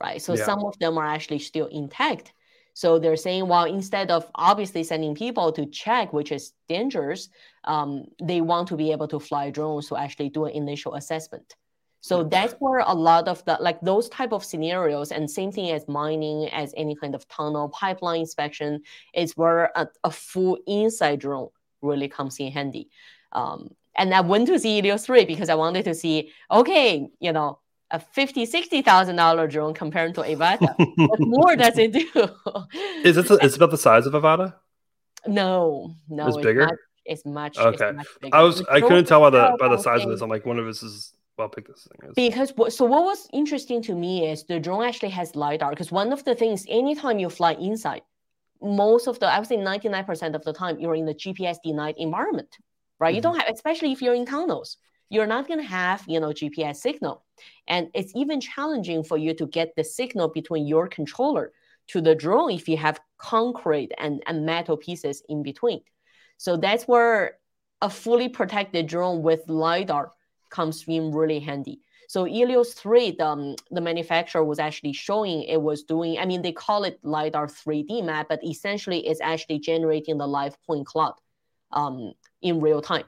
Right. 0.03 0.21
So 0.23 0.35
yeah. 0.35 0.45
some 0.45 0.65
of 0.65 0.79
them 0.79 0.99
are 0.99 1.07
actually 1.07 1.41
still 1.41 1.67
intact. 1.67 2.33
So 2.75 2.99
they're 3.01 3.17
saying, 3.17 3.49
well, 3.49 3.65
instead 3.65 4.13
of 4.13 4.31
obviously 4.37 4.85
sending 4.85 5.15
people 5.15 5.51
to 5.53 5.67
check, 5.67 6.13
which 6.13 6.31
is 6.31 6.53
dangerous, 6.69 7.29
um, 7.65 8.05
they 8.23 8.41
want 8.41 8.69
to 8.69 8.77
be 8.77 8.93
able 8.93 9.09
to 9.09 9.19
fly 9.19 9.51
drones 9.51 9.89
to 9.89 9.97
actually 9.97 10.29
do 10.29 10.45
an 10.45 10.53
initial 10.53 10.95
assessment. 10.95 11.57
So 12.01 12.23
that's 12.23 12.55
where 12.61 12.79
a 12.79 12.95
lot 12.95 13.27
of 13.29 13.45
the 13.45 13.59
like 13.61 13.81
those 13.81 14.09
type 14.09 14.33
of 14.33 14.45
scenarios, 14.45 15.11
and 15.11 15.29
same 15.31 15.51
thing 15.51 15.71
as 15.71 15.89
mining, 15.89 16.49
as 16.51 16.73
any 16.77 16.95
kind 16.95 17.15
of 17.15 17.27
tunnel 17.29 17.69
pipeline 17.71 18.21
inspection, 18.21 18.83
is 19.15 19.37
where 19.37 19.73
a, 19.75 19.89
a 20.05 20.11
full 20.11 20.59
inside 20.67 21.21
drone 21.21 21.49
really 21.83 22.09
comes 22.09 22.39
in 22.39 22.53
handy. 22.53 22.89
Um, 23.33 23.75
and 23.97 24.15
I 24.15 24.21
went 24.21 24.47
to 24.47 24.59
see 24.59 24.81
Elios 24.81 25.05
3 25.05 25.25
because 25.25 25.49
I 25.49 25.57
wanted 25.57 25.85
to 25.87 25.95
see, 25.95 26.33
okay, 26.51 27.09
you 27.19 27.33
know, 27.33 27.59
a 27.91 27.99
fifty, 27.99 28.45
sixty 28.47 28.83
thousand 28.83 29.17
dollar 29.17 29.47
drone 29.47 29.75
compared 29.75 30.15
to 30.15 30.23
Avata. 30.23 30.75
what 31.09 31.21
more 31.21 31.57
does 31.57 31.79
it 31.79 31.93
do? 31.93 32.07
is 33.05 33.17
it 33.17 33.31
is 33.43 33.57
about 33.57 33.71
the 33.71 33.79
size 33.79 34.07
of 34.07 34.13
Avata? 34.13 34.55
No, 35.27 35.95
no, 36.09 36.27
it's, 36.27 36.37
it's 36.37 36.45
bigger. 36.45 36.67
Much, 36.67 36.79
it's 37.07 37.25
much. 37.25 37.59
Okay, 37.59 37.89
it's 37.89 38.23
much 38.23 38.33
I 38.33 38.43
was 38.43 38.63
I 38.67 38.81
couldn't 38.81 39.07
tell 39.07 39.21
by 39.21 39.31
the 39.31 39.57
by 39.59 39.69
the 39.69 39.79
size 39.79 40.05
of 40.05 40.11
this. 40.11 40.21
I'm 40.21 40.29
like 40.29 40.45
one 40.45 40.59
of 40.59 40.67
this 40.67 40.83
is 40.83 41.15
well 41.39 41.49
pick 41.49 41.69
this 41.69 41.87
thing 41.87 42.11
is. 42.11 42.15
Because 42.15 42.53
so 42.75 42.85
what 42.85 43.05
was 43.05 43.29
interesting 43.33 43.81
to 43.83 43.95
me 43.95 44.29
is 44.29 44.45
the 44.45 44.59
drone 44.59 44.85
actually 44.85 45.11
has 45.11 45.37
lidar. 45.37 45.71
Because 45.71 45.93
one 45.93 46.13
of 46.13 46.25
the 46.25 46.35
things, 46.35 46.67
anytime 46.69 47.19
you 47.19 47.31
fly 47.31 47.53
inside, 47.53 48.03
most 48.61 49.07
of 49.07 49.19
the 49.21 49.27
I 49.27 49.39
would 49.39 49.49
say 49.49 49.57
99% 49.57 50.35
of 50.35 50.45
the 50.45 50.53
time 50.53 50.81
you're 50.81 50.97
in 50.97 51.07
the 51.07 51.15
GPS 51.15 51.59
denied 51.65 51.95
environment, 51.99 52.57
right? 52.99 53.11
Mm-hmm. 53.11 53.17
You 53.17 53.23
don't 53.23 53.39
have, 53.39 53.49
especially 53.49 53.93
if 53.93 54.03
you're 54.03 54.15
in 54.15 54.27
tunnels, 54.27 54.79
you're 55.11 55.27
not 55.27 55.47
going 55.47 55.61
to 55.61 55.67
have 55.67 56.05
you 56.09 56.21
know 56.21 56.29
GPS 56.29 56.77
signal, 56.77 57.25
and 57.69 57.89
it's 57.95 58.13
even 58.15 58.41
challenging 58.41 59.05
for 59.05 59.17
you 59.17 59.35
to 59.35 59.47
get 59.47 59.75
the 59.77 59.85
signal 59.85 60.29
between 60.29 60.67
your 60.67 60.89
controller 60.89 61.53
to 61.89 62.01
the 62.01 62.15
drone 62.15 62.51
if 62.51 62.69
you 62.69 62.77
have 62.77 63.01
concrete 63.17 63.93
and, 63.99 64.23
and 64.27 64.45
metal 64.45 64.77
pieces 64.77 65.23
in 65.29 65.43
between. 65.43 65.81
So 66.37 66.57
that's 66.57 66.85
where 66.85 67.39
a 67.81 67.91
fully 67.91 68.29
protected 68.29 68.87
drone 68.87 69.23
with 69.23 69.49
LiDAR 69.49 70.13
comes 70.51 70.85
in 70.87 71.13
really 71.13 71.41
handy. 71.41 71.81
So 72.09 72.25
Elios 72.25 72.75
3, 72.75 73.13
the, 73.13 73.27
um, 73.27 73.57
the 73.71 73.83
manufacturer 73.83 74.43
was 74.43 74.59
actually 74.59 74.95
showing 74.95 75.43
it 75.43 75.61
was 75.61 75.83
doing, 75.83 76.19
I 76.19 76.25
mean, 76.25 76.41
they 76.41 76.53
call 76.53 76.85
it 76.85 76.99
LiDAR 77.03 77.49
3D 77.49 78.03
map, 78.03 78.29
but 78.31 78.43
essentially 78.43 79.07
it's 79.07 79.21
actually 79.21 79.59
generating 79.59 80.17
the 80.17 80.27
live 80.27 80.57
point 80.65 80.87
cloud 80.87 81.15
um, 81.73 82.15
in 82.41 82.61
real 82.61 82.81
time. 82.81 83.05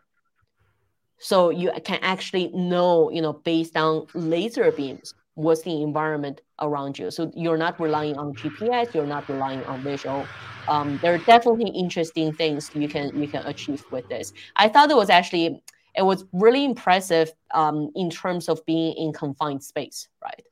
So 1.19 1.49
you 1.49 1.71
can 1.85 1.99
actually 2.03 2.49
know, 2.49 3.11
you 3.11 3.23
know, 3.23 3.33
based 3.33 3.77
on 3.77 4.07
laser 4.15 4.71
beams, 4.71 5.15
what's 5.35 5.63
the 5.63 5.83
environment 5.83 6.43
around 6.61 6.99
you. 6.99 7.11
So 7.11 7.33
you're 7.35 7.57
not 7.57 7.81
relying 7.81 8.19
on 8.19 8.35
GPS, 8.35 8.95
you're 8.95 9.07
not 9.07 9.29
relying 9.29 9.65
on 9.65 9.83
visual. 9.83 10.27
Um, 10.69 10.99
there 11.03 11.15
are 11.15 11.19
definitely 11.19 11.71
interesting 11.71 12.33
things 12.33 12.71
you 12.75 12.89
can 12.89 13.19
you 13.21 13.29
can 13.29 13.47
achieve 13.47 13.85
with 13.91 14.09
this. 14.09 14.33
I 14.57 14.69
thought 14.69 14.91
it 14.91 14.97
was 14.97 15.11
actually 15.11 15.63
it 15.97 16.03
was 16.03 16.25
really 16.33 16.65
impressive 16.65 17.33
um, 17.53 17.91
in 17.95 18.11
terms 18.11 18.49
of 18.49 18.65
being 18.67 18.95
in 18.95 19.13
confined 19.13 19.63
space, 19.63 20.09
right? 20.23 20.43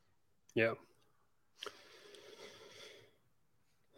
Yeah. 0.55 0.73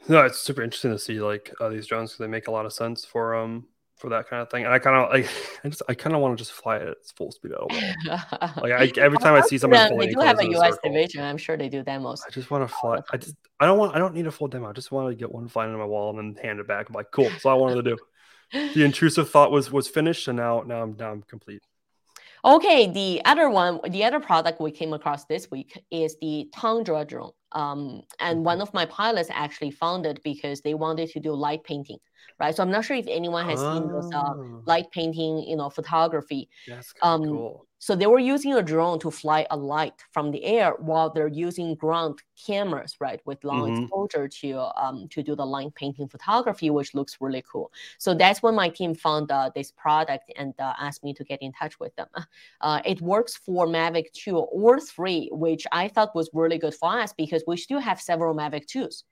No, 0.09 0.25
it's 0.25 0.39
super 0.39 0.63
interesting 0.63 0.93
to 0.93 0.99
see 0.99 1.21
like 1.21 1.53
uh, 1.61 1.69
these 1.69 1.87
drones 1.87 2.11
because 2.11 2.25
they 2.25 2.31
make 2.31 2.49
a 2.49 2.51
lot 2.51 2.67
of 2.67 2.73
sense 2.73 3.05
for 3.05 3.35
um 3.35 3.67
for 4.01 4.09
that 4.09 4.29
kind 4.29 4.41
of 4.41 4.51
thing. 4.51 4.65
And 4.65 4.73
I 4.73 4.79
kind 4.79 4.97
of 4.97 5.11
like, 5.11 5.29
I 5.65 5.69
just, 5.69 5.83
I 5.89 5.95
kind 5.95 6.17
of 6.17 6.23
want 6.23 6.37
to 6.37 6.43
just 6.43 6.57
fly 6.57 6.77
it 6.77 6.89
at 6.89 6.97
full 7.17 7.31
speed 7.31 7.53
at 7.53 7.61
like 8.63 8.73
I, 8.73 8.91
every 9.01 9.19
time 9.19 9.35
I 9.35 9.43
see 9.43 9.59
someone, 9.59 9.99
they 9.99 10.09
do 10.09 10.21
have 10.21 10.39
a 10.39 10.49
US 10.57 10.79
division. 10.83 11.23
I'm 11.23 11.37
sure 11.37 11.57
they 11.57 11.69
do 11.69 11.83
demos. 11.83 12.23
I 12.27 12.31
just 12.31 12.51
want 12.51 12.67
to 12.67 12.75
fly. 12.75 12.99
I 13.13 13.19
just, 13.19 13.37
I 13.61 13.67
don't 13.67 13.79
want, 13.79 13.95
I 13.95 13.99
don't 13.99 14.15
need 14.15 14.27
a 14.27 14.31
full 14.31 14.49
demo. 14.49 14.71
I 14.71 14.73
just 14.73 14.91
want 14.91 15.11
to 15.11 15.15
get 15.15 15.31
one 15.31 15.49
flying 15.49 15.73
on 15.73 15.79
my 15.79 15.85
wall 15.85 16.19
and 16.19 16.37
then 16.37 16.43
hand 16.43 16.61
it 16.61 16.67
back. 16.67 16.89
I'm 16.89 16.95
like, 16.95 17.11
cool. 17.11 17.29
That's 17.29 17.45
all 17.45 17.53
I 17.53 17.61
wanted 17.61 17.85
to 17.85 17.91
do. 17.91 17.99
the 18.75 18.85
intrusive 18.85 19.31
thought 19.31 19.51
was 19.51 19.71
was 19.71 19.89
finished, 19.89 20.29
and 20.29 20.37
now 20.37 20.63
now 20.67 20.83
I'm 20.83 20.97
now 20.99 21.13
I'm 21.13 21.23
complete. 21.23 21.63
Okay, 22.45 22.87
the 22.87 23.21
other 23.27 23.51
one, 23.51 23.81
the 23.91 24.05
other 24.05 24.19
product 24.19 24.61
we 24.61 24.71
came 24.71 24.95
across 24.95 25.27
this 25.27 25.51
week 25.51 25.79
is 25.91 26.17
the 26.23 26.49
Tundra 26.55 27.05
drone. 27.05 27.33
Um, 27.53 28.03
and 28.19 28.45
one 28.45 28.63
of 28.63 28.73
my 28.73 28.87
pilots 28.87 29.29
actually 29.31 29.73
found 29.73 30.07
it 30.07 30.23
because 30.25 30.63
they 30.63 30.75
wanted 30.75 31.11
to 31.11 31.21
do 31.21 31.35
light 31.35 31.65
painting, 31.65 31.99
right? 32.39 32.55
So 32.55 32.63
I'm 32.63 32.71
not 32.71 32.85
sure 32.85 32.97
if 32.97 33.07
anyone 33.09 33.47
has 33.47 33.61
oh. 33.61 33.75
seen 33.75 33.89
those 33.89 34.11
uh, 34.13 34.23
ah. 34.25 34.35
light 34.65 34.91
painting, 34.91 35.45
you 35.47 35.57
know, 35.57 35.69
photography. 35.69 36.49
That's 36.67 36.95
um, 37.03 37.25
cool. 37.25 37.67
So 37.83 37.97
they 37.97 38.07
were 38.07 38.19
using 38.19 38.53
a 38.53 38.63
drone 38.63 38.99
to 38.99 39.11
fly 39.11 39.47
a 39.51 39.57
light 39.57 40.05
from 40.13 40.31
the 40.31 40.45
air 40.45 40.75
while 40.79 41.09
they're 41.09 41.29
using 41.29 41.75
ground 41.75 42.19
cameras, 42.47 42.97
right, 43.01 43.23
with 43.25 43.43
long 43.43 43.71
mm-hmm. 43.71 43.85
exposure 43.85 44.29
to 44.29 44.51
um, 44.77 45.09
to 45.09 45.23
do 45.23 45.35
the 45.35 45.47
line 45.47 45.71
painting 45.71 46.07
photography, 46.07 46.69
which 46.69 46.95
looks 46.95 47.17
really 47.23 47.43
cool. 47.51 47.73
So 47.97 48.13
that's 48.13 48.43
when 48.43 48.55
my 48.55 48.69
team 48.69 48.95
found 48.95 49.33
uh, 49.33 49.51
this 49.55 49.71
product 49.73 50.31
and 50.37 50.53
uh, 50.59 50.75
asked 50.79 51.03
me 51.03 51.15
to 51.15 51.25
get 51.25 51.41
in 51.41 51.53
touch 51.53 51.81
with 51.81 51.97
them. 51.97 52.09
Uh, 52.61 52.81
it 52.85 53.01
works 53.01 53.37
for 53.37 53.67
Mavic 53.67 54.13
2 54.13 54.37
or 54.37 54.79
3, 54.79 55.31
which 55.33 55.67
I 55.73 55.89
thought 55.89 56.15
was 56.15 56.29
really 56.35 56.59
good 56.59 56.75
for 56.75 57.01
us 57.01 57.13
because 57.13 57.43
we 57.47 57.57
still 57.57 57.79
have 57.79 58.01
several 58.01 58.35
Mavic 58.35 58.67
2s. 58.67 59.05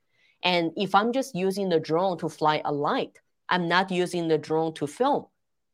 And 0.42 0.70
if 0.76 0.94
I'm 0.94 1.12
just 1.12 1.34
using 1.34 1.68
the 1.68 1.80
drone 1.80 2.18
to 2.18 2.28
fly 2.28 2.60
a 2.64 2.72
light, 2.72 3.18
I'm 3.48 3.66
not 3.68 3.90
using 3.90 4.28
the 4.28 4.38
drone 4.38 4.74
to 4.74 4.86
film, 4.86 5.26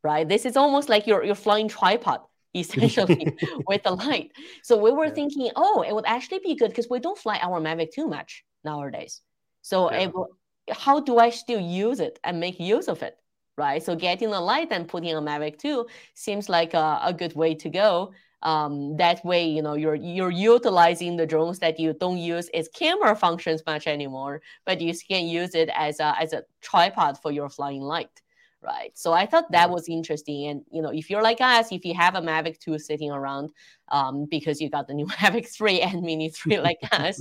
right? 0.02 0.28
This 0.28 0.44
is 0.46 0.56
almost 0.56 0.88
like 0.88 1.06
you're, 1.06 1.24
you're 1.24 1.34
flying 1.34 1.68
tripod 1.68 2.20
essentially 2.60 3.36
with 3.66 3.82
the 3.82 3.90
light. 3.90 4.32
So 4.62 4.76
we 4.76 4.92
were 4.92 5.06
yeah. 5.06 5.14
thinking, 5.14 5.50
oh, 5.56 5.82
it 5.82 5.94
would 5.94 6.06
actually 6.06 6.40
be 6.44 6.54
good 6.54 6.70
because 6.70 6.88
we 6.88 7.00
don't 7.00 7.18
fly 7.18 7.38
our 7.42 7.60
Mavic 7.60 7.92
too 7.92 8.06
much 8.06 8.44
nowadays. 8.64 9.20
So 9.62 9.90
yeah. 9.90 10.06
will, 10.06 10.28
how 10.70 11.00
do 11.00 11.18
I 11.18 11.30
still 11.30 11.60
use 11.60 12.00
it 12.00 12.18
and 12.22 12.40
make 12.40 12.60
use 12.60 12.88
of 12.88 13.02
it? 13.02 13.16
Right. 13.56 13.82
So 13.82 13.94
getting 13.94 14.30
the 14.30 14.40
light 14.40 14.68
and 14.72 14.88
putting 14.88 15.14
a 15.14 15.20
Mavic 15.20 15.58
2 15.58 15.86
seems 16.14 16.48
like 16.48 16.74
a, 16.74 17.00
a 17.04 17.12
good 17.12 17.34
way 17.34 17.54
to 17.54 17.68
go. 17.68 18.12
Um, 18.42 18.96
that 18.96 19.24
way, 19.24 19.46
you 19.46 19.62
know, 19.62 19.74
you're 19.74 19.94
you're 19.94 20.30
utilizing 20.30 21.16
the 21.16 21.24
drones 21.24 21.60
that 21.60 21.80
you 21.80 21.94
don't 21.94 22.18
use 22.18 22.50
its 22.52 22.68
camera 22.68 23.16
functions 23.16 23.62
much 23.66 23.86
anymore, 23.86 24.42
but 24.66 24.82
you 24.82 24.92
can 25.08 25.26
use 25.26 25.54
it 25.54 25.70
as 25.74 25.98
a 25.98 26.14
as 26.20 26.34
a 26.34 26.42
tripod 26.60 27.16
for 27.22 27.32
your 27.32 27.48
flying 27.48 27.80
light 27.80 28.20
right? 28.64 28.90
So 28.94 29.12
I 29.12 29.26
thought 29.26 29.50
that 29.52 29.70
was 29.70 29.88
interesting. 29.88 30.46
And 30.46 30.62
you 30.72 30.82
know, 30.82 30.90
if 30.90 31.10
you're 31.10 31.22
like 31.22 31.40
us, 31.40 31.70
if 31.70 31.84
you 31.84 31.94
have 31.94 32.14
a 32.14 32.20
Mavic 32.20 32.58
2 32.58 32.78
sitting 32.78 33.10
around 33.10 33.50
um, 33.88 34.26
because 34.30 34.60
you 34.60 34.70
got 34.70 34.88
the 34.88 34.94
new 34.94 35.06
Mavic 35.18 35.48
3 35.48 35.80
and 35.80 36.02
Mini 36.02 36.30
3 36.30 36.60
like 36.60 36.78
us, 36.92 37.20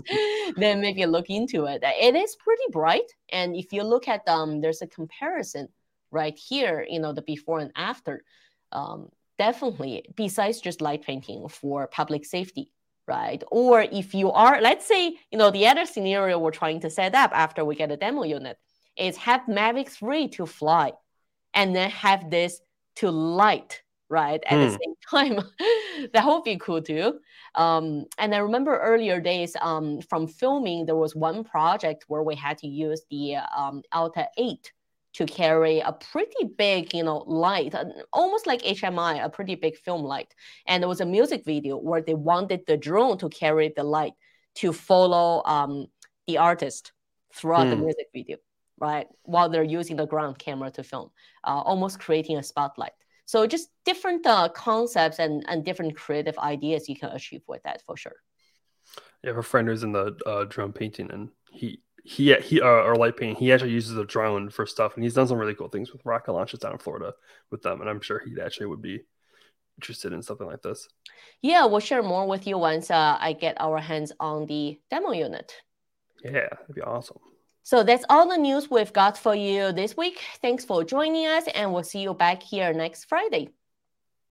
then 0.55 0.81
maybe 0.81 1.05
look 1.05 1.29
into 1.29 1.65
it. 1.65 1.83
It 1.83 2.15
is 2.15 2.35
pretty 2.37 2.63
bright. 2.71 3.11
And 3.31 3.55
if 3.55 3.73
you 3.73 3.83
look 3.83 4.07
at 4.07 4.27
um, 4.27 4.61
there's 4.61 4.81
a 4.81 4.87
comparison 4.87 5.67
right 6.11 6.37
here, 6.37 6.85
you 6.89 6.99
know, 6.99 7.13
the 7.13 7.23
before 7.23 7.59
and 7.59 7.71
after. 7.75 8.23
Um, 8.71 9.09
definitely, 9.37 10.05
besides 10.15 10.61
just 10.61 10.81
light 10.81 11.03
painting 11.03 11.47
for 11.49 11.87
public 11.87 12.25
safety, 12.25 12.71
right? 13.07 13.43
Or 13.51 13.81
if 13.81 14.13
you 14.13 14.31
are, 14.31 14.61
let's 14.61 14.87
say, 14.87 15.17
you 15.31 15.37
know, 15.37 15.51
the 15.51 15.67
other 15.67 15.85
scenario 15.85 16.39
we're 16.39 16.51
trying 16.51 16.79
to 16.81 16.89
set 16.89 17.15
up 17.15 17.31
after 17.33 17.65
we 17.65 17.75
get 17.75 17.91
a 17.91 17.97
demo 17.97 18.23
unit 18.23 18.57
is 18.97 19.17
have 19.17 19.41
Mavic 19.47 19.89
3 19.89 20.27
to 20.29 20.45
fly 20.45 20.91
and 21.53 21.75
then 21.75 21.89
have 21.89 22.29
this 22.29 22.59
to 22.95 23.11
light 23.11 23.81
right 24.09 24.43
at 24.45 24.57
mm. 24.57 24.65
the 24.65 24.69
hmm. 24.69 24.77
same 24.83 24.95
time 25.09 26.09
that 26.13 26.25
would 26.25 26.43
be 26.43 26.57
cool 26.57 26.81
too 26.81 27.19
um, 27.55 28.05
and 28.17 28.35
i 28.35 28.37
remember 28.37 28.77
earlier 28.77 29.19
days 29.19 29.55
um, 29.61 30.01
from 30.01 30.27
filming 30.27 30.85
there 30.85 30.95
was 30.95 31.15
one 31.15 31.43
project 31.43 32.05
where 32.07 32.23
we 32.23 32.35
had 32.35 32.57
to 32.57 32.67
use 32.67 33.01
the 33.09 33.35
um, 33.35 33.81
alta 33.91 34.27
8 34.37 34.71
to 35.13 35.25
carry 35.25 35.79
a 35.79 35.93
pretty 35.93 36.45
big 36.57 36.93
you 36.93 37.03
know 37.03 37.23
light 37.27 37.73
almost 38.11 38.45
like 38.47 38.61
hmi 38.61 39.23
a 39.23 39.29
pretty 39.29 39.55
big 39.55 39.75
film 39.77 40.03
light 40.03 40.33
and 40.67 40.81
there 40.81 40.89
was 40.89 41.01
a 41.01 41.05
music 41.05 41.43
video 41.45 41.77
where 41.77 42.01
they 42.01 42.15
wanted 42.15 42.61
the 42.67 42.77
drone 42.77 43.17
to 43.17 43.29
carry 43.29 43.71
the 43.75 43.83
light 43.83 44.13
to 44.55 44.71
follow 44.71 45.41
um, 45.45 45.87
the 46.27 46.37
artist 46.37 46.91
throughout 47.33 47.65
mm. 47.65 47.71
the 47.71 47.75
hmm. 47.75 47.85
music 47.85 48.07
video 48.13 48.37
right? 48.83 49.07
While 49.23 49.47
they're 49.47 49.63
using 49.63 49.95
the 49.95 50.05
ground 50.05 50.37
camera 50.37 50.69
to 50.71 50.83
film, 50.83 51.09
uh, 51.45 51.61
almost 51.61 51.99
creating 51.99 52.37
a 52.37 52.43
spotlight. 52.43 52.91
So 53.25 53.47
just 53.47 53.69
different 53.85 54.27
uh, 54.27 54.49
concepts 54.49 55.19
and, 55.19 55.45
and 55.47 55.63
different 55.63 55.95
creative 55.95 56.37
ideas 56.37 56.89
you 56.89 56.97
can 56.97 57.09
achieve 57.11 57.43
with 57.47 57.63
that 57.63 57.81
for 57.85 57.95
sure. 57.95 58.19
Yeah, 59.23 59.39
a 59.39 59.41
friend 59.41 59.69
who's 59.69 59.83
in 59.83 59.93
the 59.93 60.17
uh, 60.25 60.43
drone 60.49 60.73
painting, 60.73 61.09
and 61.11 61.29
he 61.49 61.79
he 62.03 62.35
he 62.35 62.59
uh, 62.59 62.83
or 62.87 62.97
light 62.97 63.15
painting. 63.15 63.37
He 63.37 63.53
actually 63.53 63.71
uses 63.71 63.97
a 63.97 64.03
drone 64.03 64.49
for 64.49 64.65
stuff, 64.65 64.95
and 64.95 65.03
he's 65.03 65.13
done 65.13 65.29
some 65.29 65.37
really 65.37 65.55
cool 65.55 65.69
things 65.69 65.93
with 65.93 66.05
rocket 66.05 66.33
launches 66.33 66.59
down 66.59 66.73
in 66.73 66.77
Florida 66.79 67.13
with 67.49 67.61
them. 67.61 67.79
And 67.79 67.89
I'm 67.89 68.01
sure 68.01 68.19
he 68.19 68.35
actually 68.41 68.65
would 68.65 68.81
be 68.81 68.99
interested 69.77 70.11
in 70.11 70.21
something 70.21 70.45
like 70.45 70.61
this. 70.61 70.89
Yeah, 71.41 71.65
we'll 71.65 71.79
share 71.79 72.03
more 72.03 72.27
with 72.27 72.45
you 72.45 72.57
once 72.57 72.91
uh, 72.91 73.15
I 73.17 73.31
get 73.31 73.55
our 73.61 73.79
hands 73.79 74.11
on 74.19 74.45
the 74.45 74.77
demo 74.91 75.13
unit. 75.13 75.53
Yeah, 76.21 76.49
that'd 76.51 76.75
be 76.75 76.81
awesome. 76.81 77.19
So 77.63 77.83
that's 77.83 78.05
all 78.09 78.27
the 78.27 78.37
news 78.37 78.69
we've 78.69 78.93
got 78.93 79.17
for 79.17 79.33
you 79.35 79.71
this 79.71 79.95
week. 79.95 80.21
Thanks 80.41 80.65
for 80.65 80.83
joining 80.83 81.25
us, 81.27 81.45
and 81.55 81.73
we'll 81.73 81.83
see 81.83 82.01
you 82.01 82.13
back 82.13 82.43
here 82.43 82.73
next 82.73 83.05
Friday. 83.05 83.49